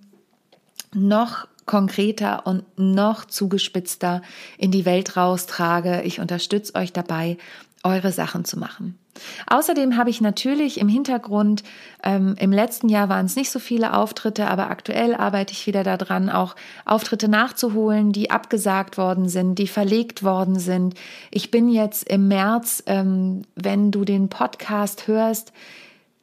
noch 0.94 1.46
konkreter 1.66 2.46
und 2.46 2.64
noch 2.78 3.26
zugespitzter 3.26 4.22
in 4.56 4.70
die 4.70 4.86
Welt 4.86 5.16
raustrage. 5.18 6.00
Ich 6.02 6.18
unterstütze 6.18 6.74
euch 6.74 6.94
dabei, 6.94 7.36
eure 7.82 8.12
Sachen 8.12 8.46
zu 8.46 8.58
machen. 8.58 8.98
Außerdem 9.46 9.96
habe 9.96 10.10
ich 10.10 10.20
natürlich 10.20 10.80
im 10.80 10.88
Hintergrund, 10.88 11.62
ähm, 12.02 12.34
im 12.38 12.52
letzten 12.52 12.88
Jahr 12.88 13.08
waren 13.08 13.26
es 13.26 13.36
nicht 13.36 13.50
so 13.50 13.58
viele 13.58 13.94
Auftritte, 13.94 14.48
aber 14.48 14.70
aktuell 14.70 15.14
arbeite 15.14 15.52
ich 15.52 15.66
wieder 15.66 15.84
daran, 15.84 16.30
auch 16.30 16.56
Auftritte 16.84 17.28
nachzuholen, 17.28 18.12
die 18.12 18.30
abgesagt 18.30 18.98
worden 18.98 19.28
sind, 19.28 19.58
die 19.58 19.66
verlegt 19.66 20.22
worden 20.22 20.58
sind. 20.58 20.94
Ich 21.30 21.50
bin 21.50 21.68
jetzt 21.68 22.08
im 22.08 22.28
März, 22.28 22.82
ähm, 22.86 23.42
wenn 23.54 23.90
du 23.90 24.04
den 24.04 24.28
Podcast 24.28 25.06
hörst, 25.06 25.52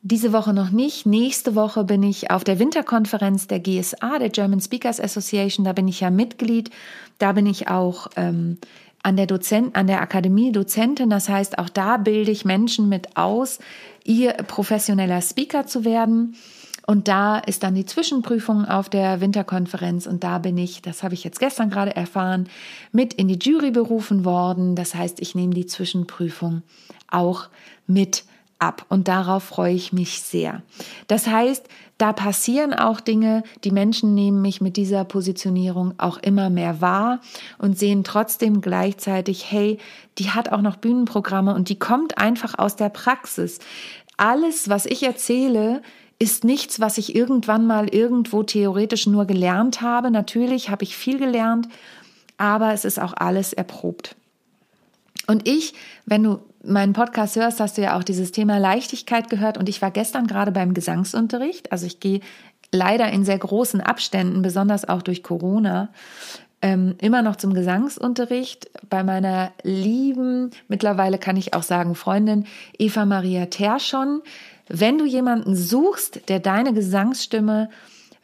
diese 0.07 0.31
Woche 0.31 0.53
noch 0.53 0.69
nicht. 0.69 1.07
Nächste 1.07 1.55
Woche 1.55 1.83
bin 1.83 2.03
ich 2.03 2.29
auf 2.29 2.43
der 2.43 2.59
Winterkonferenz 2.59 3.47
der 3.47 3.59
GSA, 3.59 4.19
der 4.19 4.29
German 4.29 4.61
Speakers 4.61 5.01
Association. 5.01 5.65
Da 5.65 5.73
bin 5.73 5.87
ich 5.87 5.99
ja 5.99 6.11
Mitglied. 6.11 6.69
Da 7.17 7.31
bin 7.31 7.47
ich 7.47 7.69
auch 7.69 8.09
ähm, 8.15 8.59
an 9.05 9.17
der 9.17 9.27
Dozent, 9.27 9.75
an 9.75 9.85
der 9.85 10.01
Akademie 10.01 10.51
Dozentin. 10.51 11.12
Das 11.12 11.29
heißt, 11.29 11.59
auch 11.59 11.69
da 11.69 11.97
bilde 11.97 12.31
ich 12.31 12.43
Menschen 12.43 12.89
mit 12.89 13.15
aus, 13.15 13.59
ihr 14.03 14.33
professioneller 14.33 15.21
Speaker 15.21 15.67
zu 15.67 15.85
werden. 15.85 16.35
Und 16.88 17.07
da 17.07 17.38
ist 17.38 17.62
dann 17.62 17.75
die 17.75 17.85
Zwischenprüfung 17.85 18.65
auf 18.65 18.89
der 18.89 19.21
Winterkonferenz 19.21 20.05
und 20.07 20.24
da 20.24 20.39
bin 20.39 20.57
ich, 20.57 20.81
das 20.81 21.03
habe 21.03 21.13
ich 21.13 21.24
jetzt 21.24 21.39
gestern 21.39 21.69
gerade 21.69 21.95
erfahren, 21.95 22.47
mit 22.91 23.13
in 23.13 23.27
die 23.27 23.39
Jury 23.39 23.71
berufen 23.71 24.25
worden. 24.25 24.75
Das 24.75 24.95
heißt, 24.95 25.19
ich 25.19 25.35
nehme 25.35 25.53
die 25.53 25.65
Zwischenprüfung 25.65 26.63
auch 27.09 27.47
mit 27.88 28.24
ab 28.59 28.85
und 28.89 29.07
darauf 29.07 29.43
freue 29.43 29.74
ich 29.74 29.93
mich 29.93 30.21
sehr. 30.21 30.62
Das 31.07 31.27
heißt, 31.27 31.67
da 31.97 32.11
passieren 32.11 32.73
auch 32.73 32.99
Dinge, 32.99 33.43
die 33.63 33.71
Menschen 33.71 34.13
nehmen 34.13 34.41
mich 34.41 34.59
mit 34.59 34.75
dieser 34.75 35.05
Positionierung 35.05 35.93
auch 35.97 36.17
immer 36.17 36.49
mehr 36.49 36.81
wahr 36.81 37.21
und 37.57 37.79
sehen 37.79 38.03
trotzdem 38.03 38.59
gleichzeitig, 38.59 39.49
hey, 39.49 39.77
die 40.17 40.31
hat 40.31 40.51
auch 40.51 40.61
noch 40.61 40.75
Bühnenprogramme 40.75 41.55
und 41.55 41.69
die 41.69 41.79
kommt 41.79 42.17
einfach 42.17 42.59
aus 42.59 42.75
der 42.75 42.89
Praxis. 42.89 43.59
Alles, 44.17 44.67
was 44.67 44.85
ich 44.85 45.03
erzähle, 45.03 45.81
ist 46.19 46.43
nichts, 46.43 46.79
was 46.79 46.97
ich 46.97 47.15
irgendwann 47.15 47.65
mal 47.65 47.93
irgendwo 47.93 48.43
theoretisch 48.43 49.07
nur 49.07 49.25
gelernt 49.25 49.81
habe. 49.81 50.11
Natürlich 50.11 50.69
habe 50.69 50.83
ich 50.83 50.95
viel 50.95 51.17
gelernt, 51.17 51.67
aber 52.37 52.73
es 52.73 52.85
ist 52.85 52.99
auch 52.99 53.13
alles 53.15 53.53
erprobt. 53.53 54.15
Und 55.27 55.47
ich, 55.47 55.73
wenn 56.05 56.23
du 56.23 56.39
meinen 56.67 56.93
Podcast 56.93 57.36
hörst, 57.36 57.60
hast 57.60 57.77
du 57.77 57.81
ja 57.81 57.98
auch 57.98 58.03
dieses 58.03 58.31
Thema 58.31 58.57
Leichtigkeit 58.57 59.29
gehört. 59.29 59.57
Und 59.57 59.69
ich 59.69 59.81
war 59.81 59.91
gestern 59.91 60.27
gerade 60.27 60.51
beim 60.51 60.74
Gesangsunterricht. 60.74 61.72
Also 61.72 61.86
ich 61.86 62.00
gehe 62.00 62.22
leider 62.72 63.10
in 63.10 63.25
sehr 63.25 63.38
großen 63.38 63.81
Abständen, 63.81 64.41
besonders 64.41 64.88
auch 64.88 65.01
durch 65.01 65.24
Corona, 65.24 65.89
ähm, 66.62 66.95
immer 67.00 67.22
noch 67.22 67.36
zum 67.36 67.53
Gesangsunterricht 67.53 68.69
bei 68.89 69.03
meiner 69.03 69.51
lieben, 69.63 70.51
mittlerweile 70.67 71.17
kann 71.17 71.38
ich 71.38 71.53
auch 71.53 71.63
sagen, 71.63 71.95
Freundin 71.95 72.45
Eva 72.77 73.05
Maria 73.05 73.45
Terschon. 73.48 74.22
Wenn 74.67 74.98
du 74.98 75.05
jemanden 75.05 75.55
suchst, 75.55 76.27
der 76.27 76.39
deine 76.39 76.74
Gesangsstimme 76.74 77.69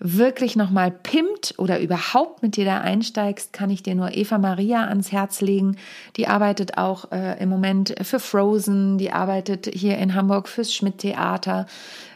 wirklich 0.04 0.56
nochmal 0.56 0.90
pimmt 0.90 1.54
oder 1.58 1.80
überhaupt 1.80 2.42
mit 2.42 2.56
dir 2.56 2.66
da 2.66 2.82
einsteigst, 2.82 3.54
kann 3.54 3.70
ich 3.70 3.84
dir 3.84 3.94
nur 3.94 4.18
Eva 4.18 4.40
Maria 4.40 4.86
ans 4.86 5.12
Herz 5.12 5.42
legen. 5.42 5.78
Die 6.18 6.28
arbeitet 6.28 6.80
auch 6.80 7.12
äh, 7.12 7.42
im 7.42 7.50
Moment 7.50 7.94
für 8.02 8.20
Frozen, 8.20 8.98
die 8.98 9.12
arbeitet 9.12 9.70
hier 9.72 10.00
in 10.00 10.16
Hamburg 10.16 10.48
fürs 10.48 10.74
Schmidt-Theater. 10.74 11.68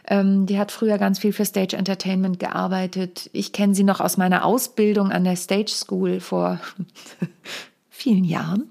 Ähm, 0.08 0.46
die 0.46 0.58
hat 0.58 0.72
früher 0.72 0.98
ganz 0.98 1.20
viel 1.20 1.32
für 1.32 1.44
Stage 1.44 1.76
Entertainment 1.76 2.40
gearbeitet. 2.40 3.30
Ich 3.32 3.52
kenne 3.52 3.76
sie 3.76 3.84
noch 3.84 4.00
aus 4.00 4.16
meiner 4.16 4.44
Ausbildung 4.44 5.12
an 5.12 5.22
der 5.22 5.36
Stage 5.36 5.70
School 5.72 6.18
vor 6.18 6.60
vielen 7.88 8.24
Jahren, 8.24 8.70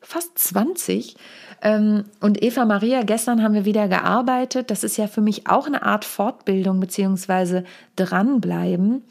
fast 0.00 0.38
20. 0.38 1.14
Ähm, 1.62 2.04
und 2.20 2.42
Eva 2.42 2.64
Maria, 2.64 3.02
gestern 3.02 3.42
haben 3.42 3.54
wir 3.54 3.64
wieder 3.64 3.88
gearbeitet. 3.88 4.70
Das 4.70 4.84
ist 4.84 4.96
ja 4.96 5.06
für 5.06 5.20
mich 5.20 5.48
auch 5.48 5.66
eine 5.66 5.82
Art 5.82 6.04
Fortbildung 6.04 6.80
beziehungsweise 6.80 7.64
dranbleiben. 7.96 9.02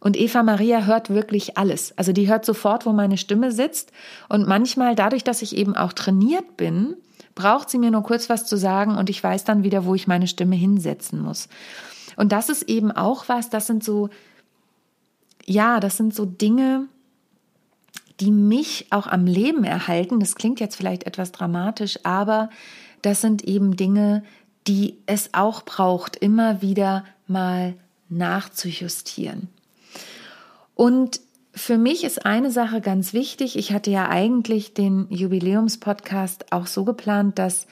Und 0.00 0.16
Eva 0.16 0.42
Maria 0.42 0.84
hört 0.86 1.10
wirklich 1.10 1.58
alles. 1.58 1.96
Also 1.96 2.12
die 2.12 2.28
hört 2.28 2.44
sofort, 2.44 2.86
wo 2.86 2.92
meine 2.92 3.18
Stimme 3.18 3.52
sitzt. 3.52 3.92
Und 4.28 4.48
manchmal, 4.48 4.94
dadurch, 4.94 5.24
dass 5.24 5.42
ich 5.42 5.56
eben 5.56 5.76
auch 5.76 5.92
trainiert 5.92 6.56
bin, 6.56 6.96
braucht 7.34 7.70
sie 7.70 7.78
mir 7.78 7.90
nur 7.90 8.02
kurz 8.02 8.28
was 8.28 8.46
zu 8.46 8.56
sagen 8.56 8.96
und 8.96 9.10
ich 9.10 9.22
weiß 9.22 9.44
dann 9.44 9.62
wieder, 9.62 9.84
wo 9.84 9.94
ich 9.94 10.06
meine 10.06 10.26
Stimme 10.26 10.56
hinsetzen 10.56 11.20
muss. 11.20 11.48
Und 12.16 12.32
das 12.32 12.48
ist 12.48 12.62
eben 12.62 12.90
auch 12.90 13.28
was, 13.28 13.50
das 13.50 13.66
sind 13.66 13.84
so, 13.84 14.08
ja, 15.46 15.80
das 15.80 15.96
sind 15.96 16.14
so 16.14 16.24
Dinge, 16.26 16.86
die 18.20 18.30
mich 18.30 18.86
auch 18.90 19.06
am 19.06 19.26
Leben 19.26 19.64
erhalten. 19.64 20.20
Das 20.20 20.34
klingt 20.34 20.60
jetzt 20.60 20.76
vielleicht 20.76 21.04
etwas 21.04 21.32
dramatisch, 21.32 21.98
aber 22.04 22.50
das 23.02 23.20
sind 23.20 23.44
eben 23.44 23.76
Dinge, 23.76 24.22
die 24.66 24.98
es 25.06 25.32
auch 25.32 25.62
braucht, 25.62 26.16
immer 26.16 26.60
wieder 26.60 27.04
mal 27.26 27.74
nachzujustieren. 28.08 29.48
Und 30.74 31.20
für 31.54 31.78
mich 31.78 32.04
ist 32.04 32.26
eine 32.26 32.50
Sache 32.50 32.80
ganz 32.80 33.12
wichtig. 33.12 33.56
Ich 33.56 33.72
hatte 33.72 33.90
ja 33.90 34.08
eigentlich 34.08 34.74
den 34.74 35.06
Jubiläumspodcast 35.10 36.52
auch 36.52 36.66
so 36.66 36.84
geplant, 36.84 37.38
dass 37.38 37.66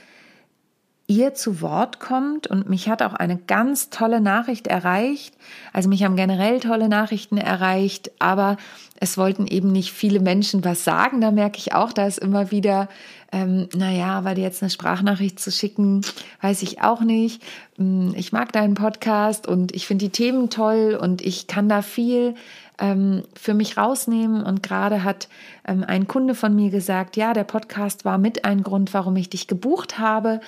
ihr 1.08 1.34
zu 1.34 1.60
Wort 1.60 1.98
kommt. 1.98 2.46
Und 2.46 2.68
mich 2.68 2.88
hat 2.88 3.02
auch 3.02 3.14
eine 3.14 3.36
ganz 3.36 3.90
tolle 3.90 4.20
Nachricht 4.20 4.68
erreicht. 4.68 5.34
Also 5.72 5.88
mich 5.88 6.04
haben 6.04 6.14
generell 6.14 6.60
tolle 6.60 6.88
Nachrichten 6.88 7.38
erreicht, 7.38 8.12
aber 8.20 8.58
es 9.00 9.16
wollten 9.16 9.46
eben 9.46 9.72
nicht 9.72 9.92
viele 9.92 10.20
Menschen 10.20 10.64
was 10.64 10.84
sagen. 10.84 11.20
Da 11.20 11.30
merke 11.30 11.58
ich 11.58 11.72
auch, 11.72 11.92
da 11.92 12.06
ist 12.06 12.18
immer 12.18 12.50
wieder, 12.50 12.88
ähm, 13.32 13.68
naja, 13.74 14.24
weil 14.24 14.34
dir 14.34 14.42
jetzt 14.42 14.62
eine 14.62 14.70
Sprachnachricht 14.70 15.40
zu 15.40 15.50
schicken, 15.50 16.02
weiß 16.42 16.62
ich 16.62 16.82
auch 16.82 17.00
nicht. 17.00 17.42
Hm, 17.76 18.12
ich 18.14 18.32
mag 18.32 18.52
deinen 18.52 18.74
Podcast 18.74 19.48
und 19.48 19.74
ich 19.74 19.86
finde 19.86 20.04
die 20.04 20.12
Themen 20.12 20.50
toll 20.50 20.98
und 21.00 21.22
ich 21.22 21.46
kann 21.46 21.68
da 21.68 21.80
viel 21.80 22.34
ähm, 22.78 23.24
für 23.34 23.54
mich 23.54 23.76
rausnehmen. 23.76 24.42
Und 24.42 24.62
gerade 24.62 25.04
hat 25.04 25.28
ähm, 25.66 25.84
ein 25.86 26.08
Kunde 26.08 26.34
von 26.34 26.54
mir 26.54 26.70
gesagt, 26.70 27.16
ja, 27.16 27.32
der 27.32 27.44
Podcast 27.44 28.04
war 28.04 28.18
mit 28.18 28.44
ein 28.44 28.62
Grund, 28.62 28.94
warum 28.94 29.16
ich 29.16 29.30
dich 29.30 29.46
gebucht 29.46 29.98
habe. 29.98 30.40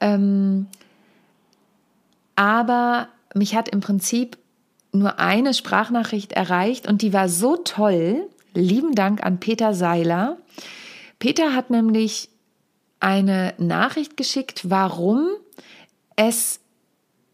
Ähm, 0.00 0.66
aber 2.36 3.08
mich 3.34 3.54
hat 3.54 3.68
im 3.68 3.80
Prinzip 3.80 4.38
nur 4.92 5.18
eine 5.18 5.54
Sprachnachricht 5.54 6.32
erreicht 6.32 6.86
und 6.88 7.02
die 7.02 7.12
war 7.12 7.28
so 7.28 7.56
toll. 7.56 8.28
Lieben 8.54 8.94
Dank 8.94 9.24
an 9.24 9.40
Peter 9.40 9.74
Seiler. 9.74 10.38
Peter 11.18 11.54
hat 11.54 11.70
nämlich 11.70 12.28
eine 13.00 13.54
Nachricht 13.58 14.16
geschickt, 14.16 14.70
warum 14.70 15.28
es 16.16 16.60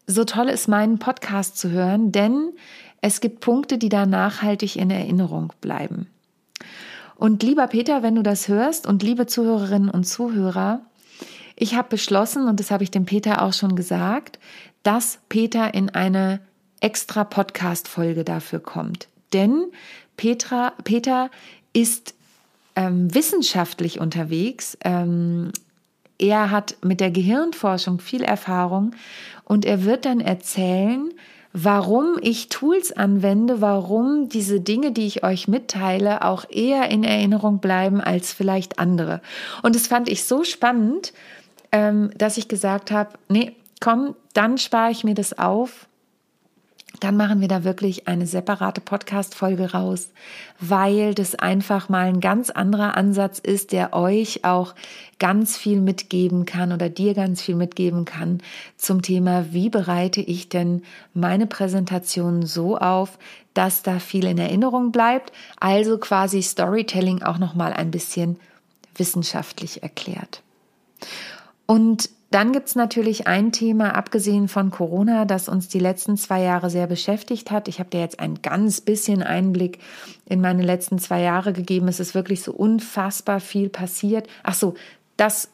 so 0.07 0.23
toll 0.23 0.49
ist, 0.49 0.67
meinen 0.67 0.99
Podcast 0.99 1.57
zu 1.57 1.69
hören, 1.69 2.11
denn 2.11 2.53
es 3.01 3.21
gibt 3.21 3.39
Punkte, 3.39 3.77
die 3.77 3.89
da 3.89 4.05
nachhaltig 4.05 4.75
in 4.75 4.89
Erinnerung 4.89 5.53
bleiben. 5.61 6.07
Und 7.15 7.43
lieber 7.43 7.67
Peter, 7.67 8.03
wenn 8.03 8.15
du 8.15 8.23
das 8.23 8.47
hörst 8.47 8.87
und 8.87 9.03
liebe 9.03 9.27
Zuhörerinnen 9.27 9.89
und 9.89 10.05
Zuhörer, 10.05 10.81
ich 11.61 11.75
habe 11.75 11.89
beschlossen, 11.89 12.47
und 12.47 12.59
das 12.59 12.71
habe 12.71 12.83
ich 12.83 12.89
dem 12.89 13.05
Peter 13.05 13.43
auch 13.43 13.53
schon 13.53 13.75
gesagt, 13.75 14.39
dass 14.81 15.19
Peter 15.29 15.75
in 15.75 15.91
eine 15.91 16.41
extra 16.79 17.23
Podcast-Folge 17.23 18.23
dafür 18.23 18.59
kommt. 18.59 19.07
Denn 19.31 19.65
Petra, 20.17 20.73
Peter 20.83 21.29
ist 21.71 22.15
ähm, 22.75 23.13
wissenschaftlich 23.13 23.99
unterwegs. 23.99 24.75
Ähm, 24.83 25.51
er 26.17 26.49
hat 26.49 26.77
mit 26.83 26.99
der 26.99 27.11
Gehirnforschung 27.11 27.99
viel 27.99 28.23
Erfahrung 28.23 28.95
und 29.43 29.63
er 29.63 29.85
wird 29.85 30.05
dann 30.05 30.19
erzählen, 30.19 31.11
warum 31.53 32.17
ich 32.21 32.49
Tools 32.49 32.91
anwende, 32.91 33.61
warum 33.61 34.29
diese 34.29 34.61
Dinge, 34.61 34.93
die 34.93 35.05
ich 35.05 35.23
euch 35.23 35.47
mitteile, 35.47 36.23
auch 36.23 36.45
eher 36.49 36.89
in 36.89 37.03
Erinnerung 37.03 37.59
bleiben 37.59 38.01
als 38.01 38.33
vielleicht 38.33 38.79
andere. 38.79 39.21
Und 39.61 39.75
das 39.75 39.85
fand 39.85 40.09
ich 40.09 40.23
so 40.23 40.43
spannend, 40.43 41.13
ähm, 41.71 42.11
dass 42.17 42.37
ich 42.37 42.47
gesagt 42.47 42.91
habe, 42.91 43.11
nee, 43.29 43.55
komm, 43.79 44.15
dann 44.33 44.57
spare 44.57 44.91
ich 44.91 45.03
mir 45.03 45.15
das 45.15 45.37
auf 45.37 45.87
dann 46.99 47.17
machen 47.17 47.41
wir 47.41 47.47
da 47.47 47.63
wirklich 47.63 48.07
eine 48.07 48.27
separate 48.27 48.81
Podcast-Folge 48.81 49.71
raus, 49.71 50.09
weil 50.59 51.15
das 51.15 51.35
einfach 51.35 51.89
mal 51.89 52.05
ein 52.05 52.19
ganz 52.19 52.49
anderer 52.49 52.95
Ansatz 52.97 53.39
ist, 53.39 53.71
der 53.71 53.93
euch 53.93 54.43
auch 54.43 54.75
ganz 55.17 55.57
viel 55.57 55.79
mitgeben 55.79 56.45
kann 56.45 56.71
oder 56.71 56.89
dir 56.89 57.13
ganz 57.13 57.41
viel 57.41 57.55
mitgeben 57.55 58.05
kann 58.05 58.39
zum 58.77 59.01
Thema, 59.01 59.51
wie 59.51 59.69
bereite 59.69 60.21
ich 60.21 60.49
denn 60.49 60.83
meine 61.13 61.47
Präsentation 61.47 62.45
so 62.45 62.77
auf, 62.77 63.17
dass 63.53 63.83
da 63.83 63.99
viel 63.99 64.25
in 64.25 64.37
Erinnerung 64.37 64.91
bleibt, 64.91 65.31
also 65.59 65.97
quasi 65.97 66.41
Storytelling 66.41 67.23
auch 67.23 67.37
noch 67.37 67.55
mal 67.55 67.73
ein 67.73 67.91
bisschen 67.91 68.37
wissenschaftlich 68.95 69.81
erklärt. 69.81 70.43
Und 71.71 72.09
dann 72.31 72.51
gibt's 72.51 72.75
natürlich 72.75 73.27
ein 73.27 73.53
Thema, 73.53 73.95
abgesehen 73.95 74.49
von 74.49 74.71
Corona, 74.71 75.23
das 75.23 75.47
uns 75.47 75.69
die 75.69 75.79
letzten 75.79 76.17
zwei 76.17 76.41
Jahre 76.41 76.69
sehr 76.69 76.85
beschäftigt 76.85 77.49
hat. 77.49 77.69
Ich 77.69 77.79
habe 77.79 77.89
dir 77.89 78.01
jetzt 78.01 78.19
ein 78.19 78.41
ganz 78.41 78.81
bisschen 78.81 79.23
Einblick 79.23 79.79
in 80.25 80.41
meine 80.41 80.63
letzten 80.63 80.99
zwei 80.99 81.21
Jahre 81.21 81.53
gegeben. 81.53 81.87
Es 81.87 82.01
ist 82.01 82.13
wirklich 82.13 82.43
so 82.43 82.51
unfassbar 82.51 83.39
viel 83.39 83.69
passiert. 83.69 84.27
Ach 84.43 84.53
so, 84.53 84.73
das 85.15 85.47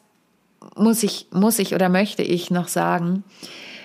muss 0.74 1.04
ich, 1.04 1.28
muss 1.30 1.60
ich 1.60 1.72
oder 1.76 1.88
möchte 1.88 2.24
ich 2.24 2.50
noch 2.50 2.66
sagen. 2.66 3.22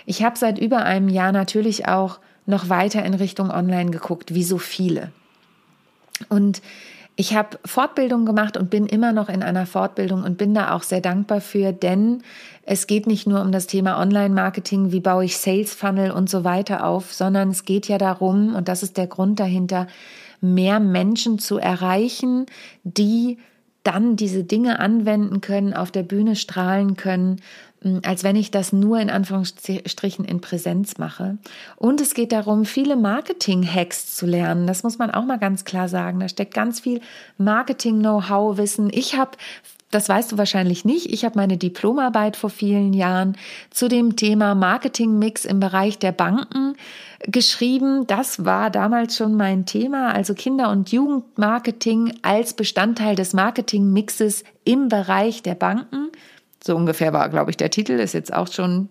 Ich 0.08 0.24
habe 0.24 0.36
seit 0.36 0.58
über 0.58 0.80
einem 0.80 1.10
Jahr 1.10 1.34
natürlich 1.34 1.88
auch 1.88 2.20
noch 2.48 2.68
weiter 2.68 3.06
in 3.06 3.14
Richtung 3.14 3.52
Online 3.52 3.92
geguckt, 3.92 4.34
wie 4.34 4.44
so 4.44 4.58
viele. 4.58 5.12
Und 6.30 6.64
ich 7.16 7.36
habe 7.36 7.60
Fortbildung 7.66 8.26
gemacht 8.26 8.58
und 8.58 8.70
bin 8.70 8.88
immer 8.88 9.12
noch 9.12 9.30
in 9.30 9.44
einer 9.44 9.66
Fortbildung 9.66 10.24
und 10.24 10.38
bin 10.38 10.54
da 10.54 10.74
auch 10.74 10.84
sehr 10.84 11.02
dankbar 11.02 11.42
für, 11.42 11.72
denn 11.72 12.24
es 12.66 12.88
geht 12.88 13.08
nicht 13.08 13.28
nur 13.28 13.42
um 13.42 13.52
das 13.52 13.68
Thema 13.68 14.00
Online-Marketing, 14.00 14.92
wie 14.92 15.00
baue 15.00 15.26
ich 15.26 15.38
Sales-Funnel 15.38 16.12
und 16.12 16.30
so 16.30 16.44
weiter 16.44 16.86
auf, 16.86 17.14
sondern 17.14 17.50
es 17.50 17.66
geht 17.66 17.88
ja 17.88 17.98
darum, 17.98 18.56
und 18.56 18.68
das 18.68 18.82
ist 18.82 18.98
der 18.98 19.08
Grund 19.08 19.40
dahinter, 19.40 19.88
mehr 20.42 20.80
Menschen 20.80 21.40
zu 21.40 21.58
erreichen, 21.58 22.48
die 22.84 23.38
dann 23.84 24.16
diese 24.16 24.44
Dinge 24.44 24.80
anwenden 24.80 25.42
können, 25.42 25.74
auf 25.74 25.92
der 25.92 26.04
Bühne 26.04 26.36
strahlen 26.36 26.96
können, 26.96 27.42
hm, 27.82 28.02
als 28.04 28.24
wenn 28.24 28.36
ich 28.36 28.50
das 28.50 28.74
nur 28.74 29.00
in 29.00 29.10
Anführungsstrichen 29.10 30.26
in 30.26 30.42
Präsenz 30.42 30.98
mache. 30.98 31.38
Und 31.76 32.02
es 32.02 32.14
geht 32.14 32.32
darum, 32.32 32.66
viele 32.66 32.96
Marketing-Hacks 32.96 34.16
zu 34.16 34.26
lernen. 34.26 34.68
Das 34.68 34.84
muss 34.84 34.98
man 34.98 35.12
auch 35.12 35.26
mal 35.26 35.40
ganz 35.40 35.66
klar 35.66 35.90
sagen. 35.90 36.20
Da 36.20 36.30
steckt 36.30 36.54
ganz 36.54 36.80
viel 36.80 37.02
Marketing-Know-how-Wissen. 37.38 38.90
Ich 38.92 39.18
habe 39.18 39.32
das 39.94 40.10
weißt 40.10 40.32
du 40.32 40.38
wahrscheinlich 40.38 40.86
nicht. 40.86 41.12
Ich 41.12 41.24
habe 41.26 41.38
meine 41.38 41.58
Diplomarbeit 41.58 42.36
vor 42.36 42.50
vielen 42.50 42.94
Jahren 42.94 43.38
zu 43.70 43.88
dem 43.88 44.16
Thema 44.16 44.56
Marketing-Mix 44.56 45.46
im 45.46 45.60
Bereich 45.60 46.00
der 46.00 46.12
Banken 46.12 46.76
geschrieben. 47.28 48.08
Das 48.08 48.46
war 48.46 48.70
damals 48.70 49.16
schon 49.16 49.36
mein 49.36 49.66
Thema, 49.66 50.14
also 50.14 50.34
Kinder- 50.34 50.72
und 50.72 50.92
Jugendmarketing 50.92 52.18
als 52.22 52.54
Bestandteil 52.54 53.16
des 53.16 53.34
Marketing-Mixes 53.34 54.44
im 54.64 54.90
Bereich 54.90 55.44
der 55.44 55.56
Banken. 55.56 56.10
So 56.64 56.76
ungefähr 56.76 57.14
war, 57.14 57.30
glaube 57.30 57.52
ich, 57.52 57.58
der 57.58 57.70
Titel. 57.70 57.94
Ist 57.94 58.14
jetzt 58.14 58.34
auch 58.34 58.52
schon 58.52 58.90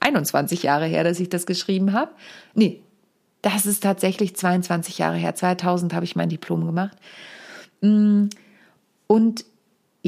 21 0.00 0.62
Jahre 0.62 0.86
her, 0.86 1.04
dass 1.04 1.20
ich 1.20 1.28
das 1.28 1.46
geschrieben 1.46 1.92
habe. 1.92 2.10
Nee, 2.54 2.82
das 3.42 3.66
ist 3.66 3.82
tatsächlich 3.82 4.36
22 4.36 4.98
Jahre 4.98 5.16
her. 5.16 5.34
2000 5.34 5.94
habe 5.94 6.04
ich 6.04 6.16
mein 6.16 6.28
Diplom 6.28 6.66
gemacht. 6.66 6.96
Mm, 7.80 8.26
und 9.06 9.44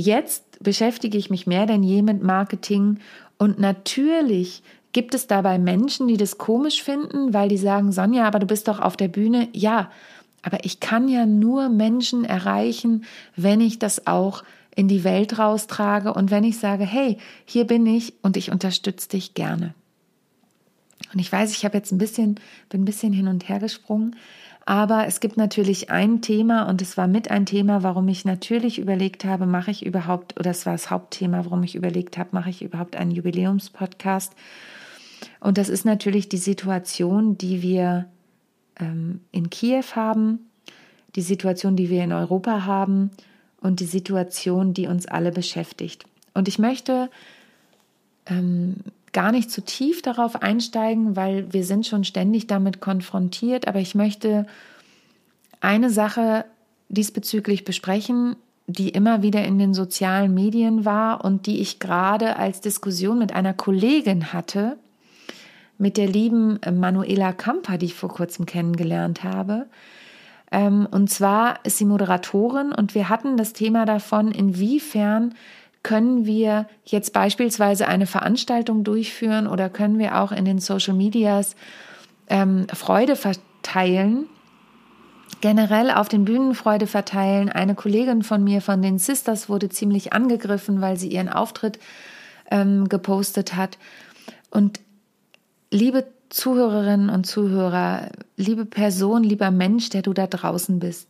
jetzt 0.00 0.62
beschäftige 0.62 1.18
ich 1.18 1.30
mich 1.30 1.46
mehr 1.46 1.66
denn 1.66 1.82
je 1.82 2.02
mit 2.02 2.22
Marketing. 2.22 2.98
Und 3.38 3.58
natürlich 3.58 4.62
gibt 4.92 5.14
es 5.14 5.26
dabei 5.26 5.58
Menschen, 5.58 6.08
die 6.08 6.16
das 6.16 6.38
komisch 6.38 6.82
finden, 6.82 7.32
weil 7.32 7.48
die 7.48 7.56
sagen, 7.56 7.92
Sonja, 7.92 8.26
aber 8.26 8.38
du 8.38 8.46
bist 8.46 8.68
doch 8.68 8.80
auf 8.80 8.96
der 8.96 9.08
Bühne. 9.08 9.48
Ja, 9.52 9.90
aber 10.42 10.64
ich 10.64 10.80
kann 10.80 11.08
ja 11.08 11.26
nur 11.26 11.68
Menschen 11.68 12.24
erreichen, 12.24 13.04
wenn 13.36 13.60
ich 13.60 13.78
das 13.78 14.06
auch 14.06 14.42
in 14.74 14.88
die 14.88 15.04
Welt 15.04 15.38
raustrage 15.38 16.14
und 16.14 16.30
wenn 16.30 16.44
ich 16.44 16.58
sage, 16.58 16.84
hey, 16.84 17.18
hier 17.44 17.66
bin 17.66 17.86
ich 17.86 18.14
und 18.22 18.36
ich 18.36 18.50
unterstütze 18.50 19.10
dich 19.10 19.34
gerne. 19.34 19.74
Und 21.12 21.18
ich 21.18 21.30
weiß, 21.30 21.52
ich 21.52 21.64
habe 21.64 21.76
jetzt 21.76 21.92
ein 21.92 21.98
bisschen, 21.98 22.36
bin 22.68 22.82
ein 22.82 22.84
bisschen 22.84 23.12
hin 23.12 23.28
und 23.28 23.48
her 23.48 23.58
gesprungen, 23.58 24.16
aber 24.70 25.08
es 25.08 25.18
gibt 25.18 25.36
natürlich 25.36 25.90
ein 25.90 26.22
Thema 26.22 26.68
und 26.68 26.80
es 26.80 26.96
war 26.96 27.08
mit 27.08 27.28
ein 27.28 27.44
Thema, 27.44 27.82
warum 27.82 28.06
ich 28.06 28.24
natürlich 28.24 28.78
überlegt 28.78 29.24
habe, 29.24 29.44
mache 29.44 29.72
ich 29.72 29.84
überhaupt, 29.84 30.38
oder 30.38 30.52
es 30.52 30.64
war 30.64 30.74
das 30.74 30.92
Hauptthema, 30.92 31.44
warum 31.44 31.64
ich 31.64 31.74
überlegt 31.74 32.16
habe, 32.16 32.28
mache 32.30 32.50
ich 32.50 32.62
überhaupt 32.62 32.94
einen 32.94 33.10
Jubiläumspodcast. 33.10 34.32
Und 35.40 35.58
das 35.58 35.70
ist 35.70 35.84
natürlich 35.84 36.28
die 36.28 36.36
Situation, 36.36 37.36
die 37.36 37.62
wir 37.62 38.06
ähm, 38.78 39.22
in 39.32 39.50
Kiew 39.50 39.82
haben, 39.96 40.38
die 41.16 41.22
Situation, 41.22 41.74
die 41.74 41.90
wir 41.90 42.04
in 42.04 42.12
Europa 42.12 42.64
haben 42.64 43.10
und 43.60 43.80
die 43.80 43.86
Situation, 43.86 44.72
die 44.72 44.86
uns 44.86 45.04
alle 45.04 45.32
beschäftigt. 45.32 46.04
Und 46.32 46.46
ich 46.46 46.60
möchte 46.60 47.10
ähm, 48.26 48.76
gar 49.12 49.32
nicht 49.32 49.50
zu 49.50 49.62
tief 49.62 50.02
darauf 50.02 50.42
einsteigen, 50.42 51.16
weil 51.16 51.52
wir 51.52 51.64
sind 51.64 51.86
schon 51.86 52.04
ständig 52.04 52.46
damit 52.46 52.80
konfrontiert, 52.80 53.66
aber 53.66 53.80
ich 53.80 53.94
möchte 53.94 54.46
eine 55.60 55.90
Sache 55.90 56.44
diesbezüglich 56.88 57.64
besprechen, 57.64 58.36
die 58.66 58.88
immer 58.88 59.22
wieder 59.22 59.44
in 59.44 59.58
den 59.58 59.74
sozialen 59.74 60.32
Medien 60.34 60.84
war 60.84 61.24
und 61.24 61.46
die 61.46 61.60
ich 61.60 61.78
gerade 61.78 62.36
als 62.36 62.60
Diskussion 62.60 63.18
mit 63.18 63.32
einer 63.32 63.54
Kollegin 63.54 64.32
hatte, 64.32 64.76
mit 65.78 65.96
der 65.96 66.06
lieben 66.06 66.60
Manuela 66.72 67.32
Kamper, 67.32 67.78
die 67.78 67.86
ich 67.86 67.94
vor 67.94 68.10
kurzem 68.10 68.46
kennengelernt 68.46 69.24
habe. 69.24 69.66
Ähm, 70.52 70.86
und 70.90 71.08
zwar 71.08 71.64
ist 71.64 71.78
sie 71.78 71.84
Moderatorin 71.84 72.72
und 72.72 72.94
wir 72.94 73.08
hatten 73.08 73.36
das 73.36 73.52
Thema 73.52 73.86
davon, 73.86 74.30
inwiefern 74.30 75.34
können 75.82 76.26
wir 76.26 76.66
jetzt 76.84 77.12
beispielsweise 77.12 77.88
eine 77.88 78.06
Veranstaltung 78.06 78.84
durchführen 78.84 79.46
oder 79.46 79.70
können 79.70 79.98
wir 79.98 80.20
auch 80.20 80.32
in 80.32 80.44
den 80.44 80.58
Social 80.58 80.94
Medias 80.94 81.56
ähm, 82.28 82.66
Freude 82.72 83.16
verteilen, 83.16 84.26
generell 85.40 85.90
auf 85.90 86.08
den 86.08 86.24
Bühnen 86.24 86.54
Freude 86.54 86.86
verteilen. 86.86 87.48
Eine 87.48 87.74
Kollegin 87.74 88.22
von 88.22 88.44
mir 88.44 88.60
von 88.60 88.82
den 88.82 88.98
Sisters 88.98 89.48
wurde 89.48 89.68
ziemlich 89.68 90.12
angegriffen, 90.12 90.80
weil 90.80 90.96
sie 90.96 91.08
ihren 91.08 91.28
Auftritt 91.28 91.78
ähm, 92.50 92.88
gepostet 92.88 93.56
hat. 93.56 93.78
Und 94.50 94.80
liebe 95.70 96.06
Zuhörerinnen 96.28 97.10
und 97.10 97.26
Zuhörer, 97.26 98.10
liebe 98.36 98.64
Person, 98.64 99.24
lieber 99.24 99.50
Mensch, 99.50 99.88
der 99.90 100.02
du 100.02 100.12
da 100.12 100.26
draußen 100.26 100.78
bist. 100.78 101.08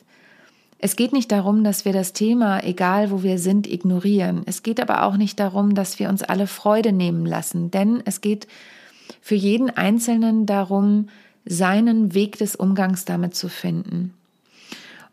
Es 0.79 0.97
geht 0.97 1.13
nicht 1.13 1.31
darum, 1.31 1.63
dass 1.63 1.85
wir 1.85 1.93
das 1.93 2.15
Thema, 2.15 2.65
egal 2.65 3.11
wo 3.11 3.23
wir 3.23 3.39
sind, 3.39 3.67
ignorieren. 3.67 4.43
Es 4.47 4.63
geht 4.63 4.81
aber 4.81 5.03
auch 5.03 5.19
nicht 5.19 5.39
darum, 5.39 5.75
dass 5.75 5.99
wir 5.99 6.09
uns 6.09 6.23
alle 6.23 6.47
Freude 6.47 6.93
nehmen 6.93 7.27
lassen, 7.27 7.71
denn 7.71 8.03
es 8.07 8.23
geht 8.23 8.47
für 9.21 9.35
jeden 9.35 9.69
Einzelnen 9.69 10.47
darum, 10.47 11.09
seinen 11.45 12.15
Weg 12.15 12.39
des 12.39 12.57
Umgangs 12.57 13.05
damit 13.05 13.35
zu 13.35 13.49
finden. 13.49 14.15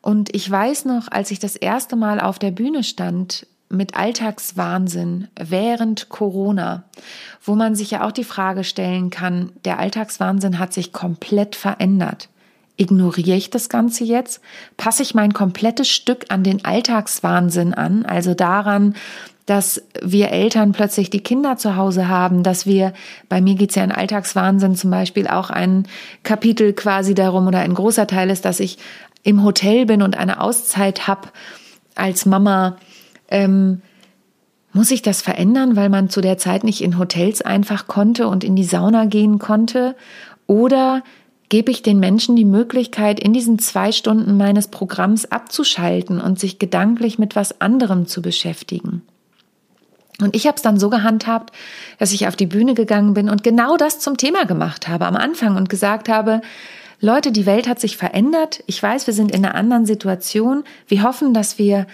Und 0.07 0.33
ich 0.33 0.49
weiß 0.49 0.85
noch, 0.85 1.11
als 1.11 1.31
ich 1.31 1.39
das 1.39 1.57
erste 1.57 1.97
Mal 1.97 2.21
auf 2.21 2.39
der 2.39 2.51
Bühne 2.51 2.85
stand, 2.85 3.45
mit 3.67 3.97
Alltagswahnsinn 3.97 5.27
während 5.37 6.07
Corona, 6.07 6.85
wo 7.43 7.55
man 7.55 7.75
sich 7.75 7.91
ja 7.91 8.07
auch 8.07 8.13
die 8.13 8.23
Frage 8.23 8.63
stellen 8.63 9.09
kann, 9.09 9.51
der 9.65 9.79
Alltagswahnsinn 9.79 10.59
hat 10.59 10.71
sich 10.71 10.93
komplett 10.93 11.57
verändert. 11.57 12.29
Ignoriere 12.77 13.35
ich 13.35 13.49
das 13.49 13.67
Ganze 13.67 14.05
jetzt? 14.05 14.39
Passe 14.77 15.03
ich 15.03 15.13
mein 15.13 15.33
komplettes 15.33 15.89
Stück 15.89 16.27
an 16.29 16.41
den 16.41 16.63
Alltagswahnsinn 16.63 17.73
an, 17.73 18.05
also 18.05 18.33
daran, 18.33 18.95
dass 19.45 19.81
wir 20.01 20.29
Eltern 20.31 20.73
plötzlich 20.73 21.09
die 21.09 21.21
Kinder 21.21 21.55
zu 21.55 21.77
Hause 21.77 22.09
haben, 22.09 22.43
dass 22.43 22.65
wir, 22.65 22.93
bei 23.29 23.39
mir 23.39 23.55
geht's 23.55 23.75
ja 23.75 23.83
in 23.83 23.93
Alltagswahnsinn 23.93 24.75
zum 24.75 24.91
Beispiel 24.91 25.27
auch 25.27 25.49
ein 25.49 25.87
Kapitel 26.23 26.73
quasi 26.73 27.15
darum 27.15 27.47
oder 27.47 27.59
ein 27.59 27.73
großer 27.73 28.07
Teil 28.07 28.29
ist, 28.29 28.43
dass 28.43 28.59
ich 28.59 28.77
im 29.27 29.43
Hotel 29.43 29.85
bin 29.85 30.01
und 30.01 30.17
eine 30.17 30.39
Auszeit 30.39 31.05
habe 31.05 31.27
als 31.95 32.25
Mama 32.25 32.77
ähm, 33.27 33.81
muss 34.71 34.89
ich 34.91 35.01
das 35.01 35.21
verändern, 35.21 35.75
weil 35.75 35.89
man 35.89 36.09
zu 36.09 36.21
der 36.21 36.37
Zeit 36.37 36.63
nicht 36.63 36.81
in 36.81 36.97
Hotels 36.97 37.41
einfach 37.41 37.87
konnte 37.87 38.27
und 38.27 38.45
in 38.45 38.55
die 38.55 38.63
Sauna 38.63 39.05
gehen 39.05 39.37
konnte? 39.37 39.95
Oder 40.45 41.03
gebe 41.49 41.71
ich 41.71 41.81
den 41.81 41.99
Menschen 41.99 42.37
die 42.37 42.45
Möglichkeit, 42.45 43.19
in 43.19 43.33
diesen 43.33 43.59
zwei 43.59 43.91
Stunden 43.91 44.37
meines 44.37 44.69
Programms 44.69 45.29
abzuschalten 45.29 46.21
und 46.21 46.39
sich 46.39 46.57
gedanklich 46.57 47.19
mit 47.19 47.35
was 47.35 47.59
anderem 47.59 48.07
zu 48.07 48.21
beschäftigen? 48.21 49.01
Und 50.21 50.37
ich 50.37 50.47
habe 50.47 50.55
es 50.55 50.61
dann 50.61 50.79
so 50.79 50.89
gehandhabt, 50.89 51.53
dass 51.99 52.13
ich 52.13 52.27
auf 52.27 52.37
die 52.37 52.47
Bühne 52.47 52.75
gegangen 52.75 53.13
bin 53.13 53.29
und 53.29 53.43
genau 53.43 53.75
das 53.75 53.99
zum 53.99 54.15
Thema 54.15 54.45
gemacht 54.45 54.87
habe 54.87 55.05
am 55.05 55.17
Anfang 55.17 55.57
und 55.57 55.69
gesagt 55.69 56.07
habe, 56.07 56.41
Leute, 56.99 57.31
die 57.31 57.45
Welt 57.45 57.67
hat 57.67 57.79
sich 57.79 57.95
verändert. 57.95 58.63
Ich 58.65 58.81
weiß, 58.81 59.05
wir 59.05 59.13
sind 59.13 59.31
in 59.31 59.45
einer 59.45 59.55
anderen 59.55 59.85
Situation. 59.85 60.63
Wir 60.87 61.03
hoffen, 61.03 61.33
dass 61.33 61.59
wir 61.59 61.85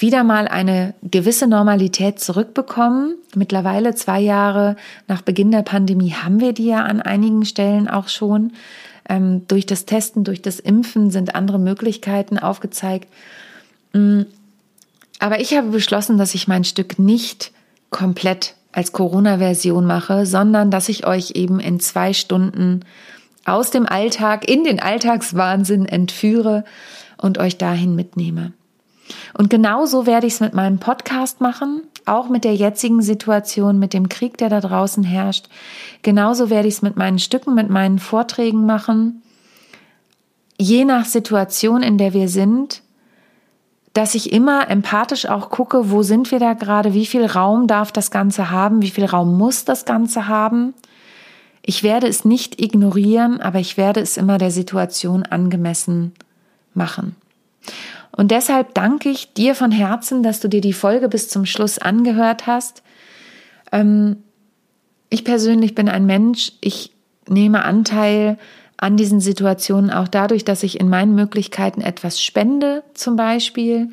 wieder 0.00 0.24
mal 0.24 0.48
eine 0.48 0.94
gewisse 1.02 1.46
Normalität 1.46 2.20
zurückbekommen. 2.20 3.16
Mittlerweile 3.34 3.94
zwei 3.94 4.20
Jahre 4.20 4.76
nach 5.06 5.22
Beginn 5.22 5.50
der 5.50 5.62
Pandemie 5.62 6.12
haben 6.12 6.40
wir 6.40 6.52
die 6.52 6.66
ja 6.66 6.84
an 6.84 7.02
einigen 7.02 7.44
Stellen 7.44 7.88
auch 7.88 8.08
schon. 8.08 8.52
Ähm, 9.08 9.46
durch 9.48 9.66
das 9.66 9.86
Testen, 9.86 10.24
durch 10.24 10.40
das 10.40 10.60
Impfen 10.60 11.10
sind 11.10 11.34
andere 11.34 11.58
Möglichkeiten 11.58 12.38
aufgezeigt. 12.38 13.08
Mm. 13.92 14.22
Aber 15.18 15.40
ich 15.40 15.56
habe 15.56 15.68
beschlossen, 15.68 16.16
dass 16.16 16.34
ich 16.34 16.46
mein 16.46 16.62
Stück 16.62 16.98
nicht 16.98 17.50
komplett 17.90 18.54
als 18.70 18.92
Corona-Version 18.92 19.84
mache, 19.84 20.26
sondern 20.26 20.70
dass 20.70 20.88
ich 20.88 21.06
euch 21.06 21.32
eben 21.32 21.58
in 21.58 21.80
zwei 21.80 22.12
Stunden 22.12 22.84
aus 23.48 23.70
dem 23.70 23.86
Alltag 23.86 24.48
in 24.48 24.64
den 24.64 24.80
Alltagswahnsinn 24.80 25.86
entführe 25.86 26.64
und 27.16 27.38
euch 27.38 27.58
dahin 27.58 27.94
mitnehme. 27.94 28.52
Und 29.36 29.50
genauso 29.50 30.06
werde 30.06 30.26
ich 30.26 30.34
es 30.34 30.40
mit 30.40 30.54
meinem 30.54 30.78
Podcast 30.78 31.40
machen, 31.40 31.82
auch 32.06 32.28
mit 32.28 32.44
der 32.44 32.54
jetzigen 32.54 33.02
Situation, 33.02 33.78
mit 33.78 33.94
dem 33.94 34.08
Krieg, 34.08 34.36
der 34.38 34.48
da 34.48 34.60
draußen 34.60 35.04
herrscht. 35.04 35.48
Genauso 36.02 36.50
werde 36.50 36.68
ich 36.68 36.74
es 36.74 36.82
mit 36.82 36.96
meinen 36.96 37.18
Stücken, 37.18 37.54
mit 37.54 37.70
meinen 37.70 37.98
Vorträgen 37.98 38.66
machen. 38.66 39.22
Je 40.58 40.84
nach 40.84 41.04
Situation, 41.04 41.82
in 41.82 41.98
der 41.98 42.12
wir 42.12 42.28
sind, 42.28 42.82
dass 43.94 44.14
ich 44.14 44.32
immer 44.32 44.70
empathisch 44.70 45.26
auch 45.26 45.50
gucke, 45.50 45.90
wo 45.90 46.02
sind 46.02 46.30
wir 46.30 46.38
da 46.38 46.54
gerade, 46.54 46.94
wie 46.94 47.06
viel 47.06 47.24
Raum 47.24 47.66
darf 47.66 47.92
das 47.92 48.10
Ganze 48.10 48.50
haben, 48.50 48.82
wie 48.82 48.90
viel 48.90 49.06
Raum 49.06 49.36
muss 49.36 49.64
das 49.64 49.84
Ganze 49.84 50.28
haben. 50.28 50.74
Ich 51.62 51.82
werde 51.82 52.06
es 52.06 52.24
nicht 52.24 52.60
ignorieren, 52.60 53.40
aber 53.40 53.58
ich 53.58 53.76
werde 53.76 54.00
es 54.00 54.16
immer 54.16 54.38
der 54.38 54.50
Situation 54.50 55.22
angemessen 55.24 56.12
machen. 56.74 57.16
Und 58.10 58.30
deshalb 58.30 58.74
danke 58.74 59.10
ich 59.10 59.32
dir 59.32 59.54
von 59.54 59.70
Herzen, 59.70 60.22
dass 60.22 60.40
du 60.40 60.48
dir 60.48 60.60
die 60.60 60.72
Folge 60.72 61.08
bis 61.08 61.28
zum 61.28 61.46
Schluss 61.46 61.78
angehört 61.78 62.46
hast. 62.46 62.82
Ähm, 63.70 64.16
ich 65.10 65.24
persönlich 65.24 65.74
bin 65.74 65.88
ein 65.88 66.06
Mensch, 66.06 66.52
ich 66.60 66.92
nehme 67.28 67.64
Anteil 67.64 68.38
an 68.76 68.96
diesen 68.96 69.20
Situationen 69.20 69.90
auch 69.90 70.08
dadurch, 70.08 70.44
dass 70.44 70.62
ich 70.62 70.80
in 70.80 70.88
meinen 70.88 71.14
Möglichkeiten 71.14 71.80
etwas 71.80 72.22
spende, 72.22 72.82
zum 72.94 73.16
Beispiel. 73.16 73.90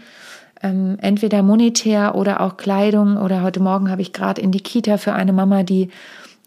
Ähm, 0.62 0.98
entweder 1.02 1.44
monetär 1.44 2.16
oder 2.16 2.42
auch 2.42 2.58
Kleidung. 2.58 3.18
Oder 3.18 3.42
heute 3.42 3.60
Morgen 3.60 3.90
habe 3.90 4.02
ich 4.02 4.14
gerade 4.14 4.42
in 4.42 4.52
die 4.52 4.62
Kita 4.62 4.98
für 4.98 5.14
eine 5.14 5.34
Mama, 5.34 5.64
die 5.64 5.90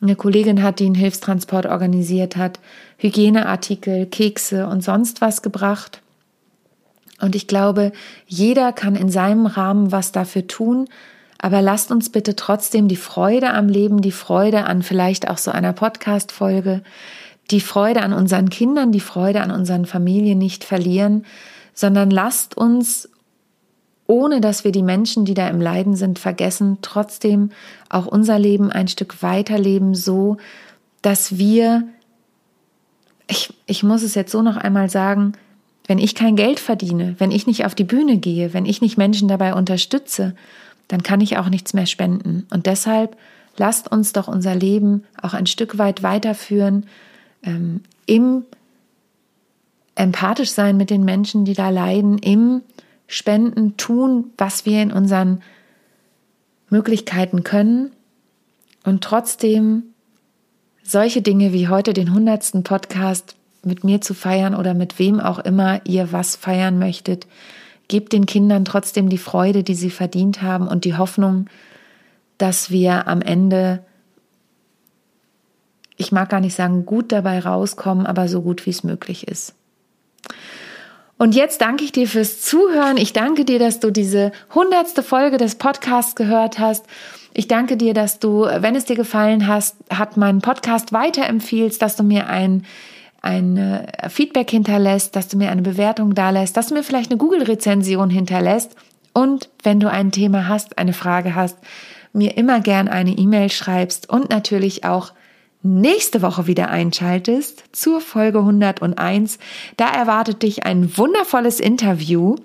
eine 0.00 0.16
Kollegin 0.16 0.62
hat, 0.62 0.78
die 0.78 0.86
einen 0.86 0.94
Hilfstransport 0.94 1.66
organisiert 1.66 2.36
hat, 2.36 2.60
Hygieneartikel, 2.98 4.06
Kekse 4.06 4.66
und 4.66 4.82
sonst 4.82 5.20
was 5.20 5.42
gebracht. 5.42 6.00
Und 7.20 7.34
ich 7.34 7.46
glaube, 7.46 7.92
jeder 8.26 8.72
kann 8.72 8.94
in 8.94 9.10
seinem 9.10 9.46
Rahmen 9.46 9.90
was 9.90 10.12
dafür 10.12 10.46
tun. 10.46 10.88
Aber 11.38 11.62
lasst 11.62 11.90
uns 11.92 12.10
bitte 12.10 12.36
trotzdem 12.36 12.88
die 12.88 12.96
Freude 12.96 13.52
am 13.52 13.68
Leben, 13.68 14.02
die 14.02 14.12
Freude 14.12 14.64
an 14.64 14.82
vielleicht 14.82 15.28
auch 15.28 15.38
so 15.38 15.50
einer 15.50 15.72
Podcast-Folge, 15.72 16.82
die 17.50 17.60
Freude 17.60 18.02
an 18.02 18.12
unseren 18.12 18.50
Kindern, 18.50 18.92
die 18.92 19.00
Freude 19.00 19.40
an 19.40 19.50
unseren 19.50 19.86
Familien 19.86 20.38
nicht 20.38 20.64
verlieren, 20.64 21.24
sondern 21.74 22.10
lasst 22.10 22.56
uns, 22.56 23.08
ohne 24.08 24.40
dass 24.40 24.64
wir 24.64 24.72
die 24.72 24.82
Menschen, 24.82 25.26
die 25.26 25.34
da 25.34 25.48
im 25.48 25.60
Leiden 25.60 25.94
sind, 25.94 26.18
vergessen, 26.18 26.78
trotzdem 26.82 27.50
auch 27.90 28.06
unser 28.06 28.38
Leben 28.38 28.72
ein 28.72 28.88
Stück 28.88 29.22
weiterleben, 29.22 29.94
so 29.94 30.38
dass 31.02 31.36
wir, 31.36 31.84
ich, 33.28 33.52
ich 33.66 33.82
muss 33.84 34.02
es 34.02 34.16
jetzt 34.16 34.32
so 34.32 34.42
noch 34.42 34.56
einmal 34.56 34.88
sagen, 34.88 35.34
wenn 35.86 35.98
ich 35.98 36.14
kein 36.14 36.36
Geld 36.36 36.58
verdiene, 36.58 37.16
wenn 37.18 37.30
ich 37.30 37.46
nicht 37.46 37.66
auf 37.66 37.74
die 37.74 37.84
Bühne 37.84 38.16
gehe, 38.16 38.54
wenn 38.54 38.66
ich 38.66 38.80
nicht 38.80 38.96
Menschen 38.96 39.28
dabei 39.28 39.54
unterstütze, 39.54 40.34
dann 40.88 41.02
kann 41.02 41.20
ich 41.20 41.36
auch 41.36 41.50
nichts 41.50 41.74
mehr 41.74 41.86
spenden. 41.86 42.46
Und 42.50 42.64
deshalb 42.64 43.14
lasst 43.58 43.92
uns 43.92 44.14
doch 44.14 44.26
unser 44.26 44.54
Leben 44.54 45.04
auch 45.20 45.34
ein 45.34 45.46
Stück 45.46 45.76
weit 45.76 46.02
weiterführen, 46.02 46.86
ähm, 47.42 47.82
im 48.06 48.44
empathisch 49.94 50.50
sein 50.50 50.78
mit 50.78 50.88
den 50.88 51.04
Menschen, 51.04 51.44
die 51.44 51.54
da 51.54 51.68
leiden, 51.68 52.16
im 52.18 52.62
Spenden 53.08 53.76
tun, 53.76 54.32
was 54.38 54.64
wir 54.64 54.80
in 54.80 54.92
unseren 54.92 55.42
Möglichkeiten 56.70 57.42
können 57.42 57.90
und 58.84 59.02
trotzdem 59.02 59.82
solche 60.84 61.20
Dinge 61.20 61.52
wie 61.52 61.66
heute 61.66 61.92
den 61.92 62.14
hundertsten 62.14 62.62
Podcast 62.62 63.34
mit 63.64 63.82
mir 63.82 64.00
zu 64.00 64.14
feiern 64.14 64.54
oder 64.54 64.74
mit 64.74 65.00
wem 65.00 65.18
auch 65.18 65.40
immer 65.40 65.80
ihr 65.84 66.12
was 66.12 66.36
feiern 66.36 66.78
möchtet, 66.78 67.26
gebt 67.88 68.12
den 68.12 68.26
Kindern 68.26 68.64
trotzdem 68.64 69.08
die 69.08 69.18
Freude, 69.18 69.64
die 69.64 69.74
sie 69.74 69.90
verdient 69.90 70.42
haben 70.42 70.68
und 70.68 70.84
die 70.84 70.96
Hoffnung, 70.96 71.46
dass 72.36 72.70
wir 72.70 73.08
am 73.08 73.20
Ende 73.20 73.80
ich 75.98 76.12
mag 76.12 76.30
gar 76.30 76.40
nicht 76.40 76.54
sagen, 76.54 76.86
gut 76.86 77.12
dabei 77.12 77.40
rauskommen, 77.40 78.06
aber 78.06 78.28
so 78.28 78.40
gut 78.40 78.64
wie 78.64 78.70
es 78.70 78.84
möglich 78.84 79.28
ist. 79.28 79.54
Und 81.18 81.34
jetzt 81.34 81.60
danke 81.60 81.82
ich 81.82 81.90
dir 81.90 82.06
fürs 82.06 82.40
Zuhören. 82.40 82.96
Ich 82.96 83.12
danke 83.12 83.44
dir, 83.44 83.58
dass 83.58 83.80
du 83.80 83.90
diese 83.90 84.30
hundertste 84.54 85.02
Folge 85.02 85.36
des 85.36 85.56
Podcasts 85.56 86.14
gehört 86.14 86.60
hast. 86.60 86.86
Ich 87.34 87.48
danke 87.48 87.76
dir, 87.76 87.92
dass 87.92 88.20
du, 88.20 88.42
wenn 88.44 88.76
es 88.76 88.84
dir 88.84 88.94
gefallen 88.94 89.48
hast, 89.48 89.76
hat 89.90 90.16
meinen 90.16 90.40
Podcast 90.40 90.92
weiterempfiehlst, 90.92 91.82
dass 91.82 91.96
du 91.96 92.04
mir 92.04 92.28
ein, 92.28 92.64
ein 93.20 93.56
äh, 93.56 94.08
Feedback 94.08 94.48
hinterlässt, 94.50 95.16
dass 95.16 95.26
du 95.26 95.36
mir 95.36 95.50
eine 95.50 95.62
Bewertung 95.62 96.14
dalässt, 96.14 96.56
dass 96.56 96.68
du 96.68 96.74
mir 96.74 96.84
vielleicht 96.84 97.10
eine 97.10 97.18
Google-Rezension 97.18 98.10
hinterlässt. 98.10 98.76
Und 99.12 99.50
wenn 99.64 99.80
du 99.80 99.90
ein 99.90 100.12
Thema 100.12 100.46
hast, 100.46 100.78
eine 100.78 100.92
Frage 100.92 101.34
hast, 101.34 101.58
mir 102.12 102.36
immer 102.36 102.60
gern 102.60 102.86
eine 102.86 103.10
E-Mail 103.10 103.50
schreibst 103.50 104.08
und 104.08 104.30
natürlich 104.30 104.84
auch 104.84 105.12
nächste 105.68 106.22
Woche 106.22 106.46
wieder 106.46 106.70
einschaltest 106.70 107.64
zur 107.72 108.00
Folge 108.00 108.38
101. 108.38 109.38
Da 109.76 109.88
erwartet 109.88 110.42
dich 110.42 110.64
ein 110.64 110.96
wundervolles 110.96 111.60
Interview 111.60 112.36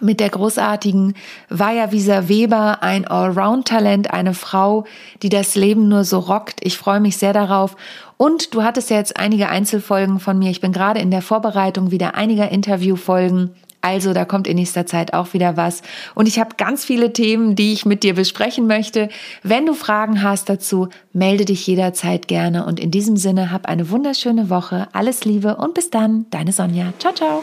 mit 0.00 0.20
der 0.20 0.28
großartigen 0.28 1.14
Vaya 1.48 1.90
Visa 1.90 2.28
Weber, 2.28 2.82
ein 2.82 3.06
Allround-Talent, 3.06 4.12
eine 4.12 4.34
Frau, 4.34 4.84
die 5.22 5.28
das 5.28 5.54
Leben 5.54 5.88
nur 5.88 6.04
so 6.04 6.18
rockt. 6.18 6.60
Ich 6.64 6.78
freue 6.78 7.00
mich 7.00 7.16
sehr 7.16 7.32
darauf. 7.32 7.76
Und 8.16 8.54
du 8.54 8.62
hattest 8.62 8.90
ja 8.90 8.96
jetzt 8.96 9.16
einige 9.16 9.48
Einzelfolgen 9.48 10.20
von 10.20 10.38
mir. 10.38 10.50
Ich 10.50 10.60
bin 10.60 10.72
gerade 10.72 11.00
in 11.00 11.10
der 11.10 11.22
Vorbereitung 11.22 11.90
wieder 11.90 12.14
einiger 12.14 12.50
Interviewfolgen 12.50 13.54
also 13.80 14.12
da 14.12 14.24
kommt 14.24 14.46
in 14.46 14.56
nächster 14.56 14.86
Zeit 14.86 15.14
auch 15.14 15.32
wieder 15.34 15.56
was. 15.56 15.82
Und 16.14 16.26
ich 16.26 16.38
habe 16.38 16.56
ganz 16.56 16.84
viele 16.84 17.12
Themen, 17.12 17.54
die 17.54 17.72
ich 17.72 17.86
mit 17.86 18.02
dir 18.02 18.14
besprechen 18.14 18.66
möchte. 18.66 19.08
Wenn 19.42 19.66
du 19.66 19.74
Fragen 19.74 20.22
hast 20.22 20.48
dazu, 20.48 20.88
melde 21.12 21.44
dich 21.44 21.66
jederzeit 21.66 22.28
gerne. 22.28 22.66
Und 22.66 22.80
in 22.80 22.90
diesem 22.90 23.16
Sinne, 23.16 23.52
hab 23.52 23.66
eine 23.66 23.90
wunderschöne 23.90 24.50
Woche. 24.50 24.88
Alles 24.92 25.24
Liebe 25.24 25.56
und 25.56 25.74
bis 25.74 25.90
dann, 25.90 26.26
deine 26.30 26.52
Sonja. 26.52 26.92
Ciao, 26.98 27.14
ciao. 27.14 27.42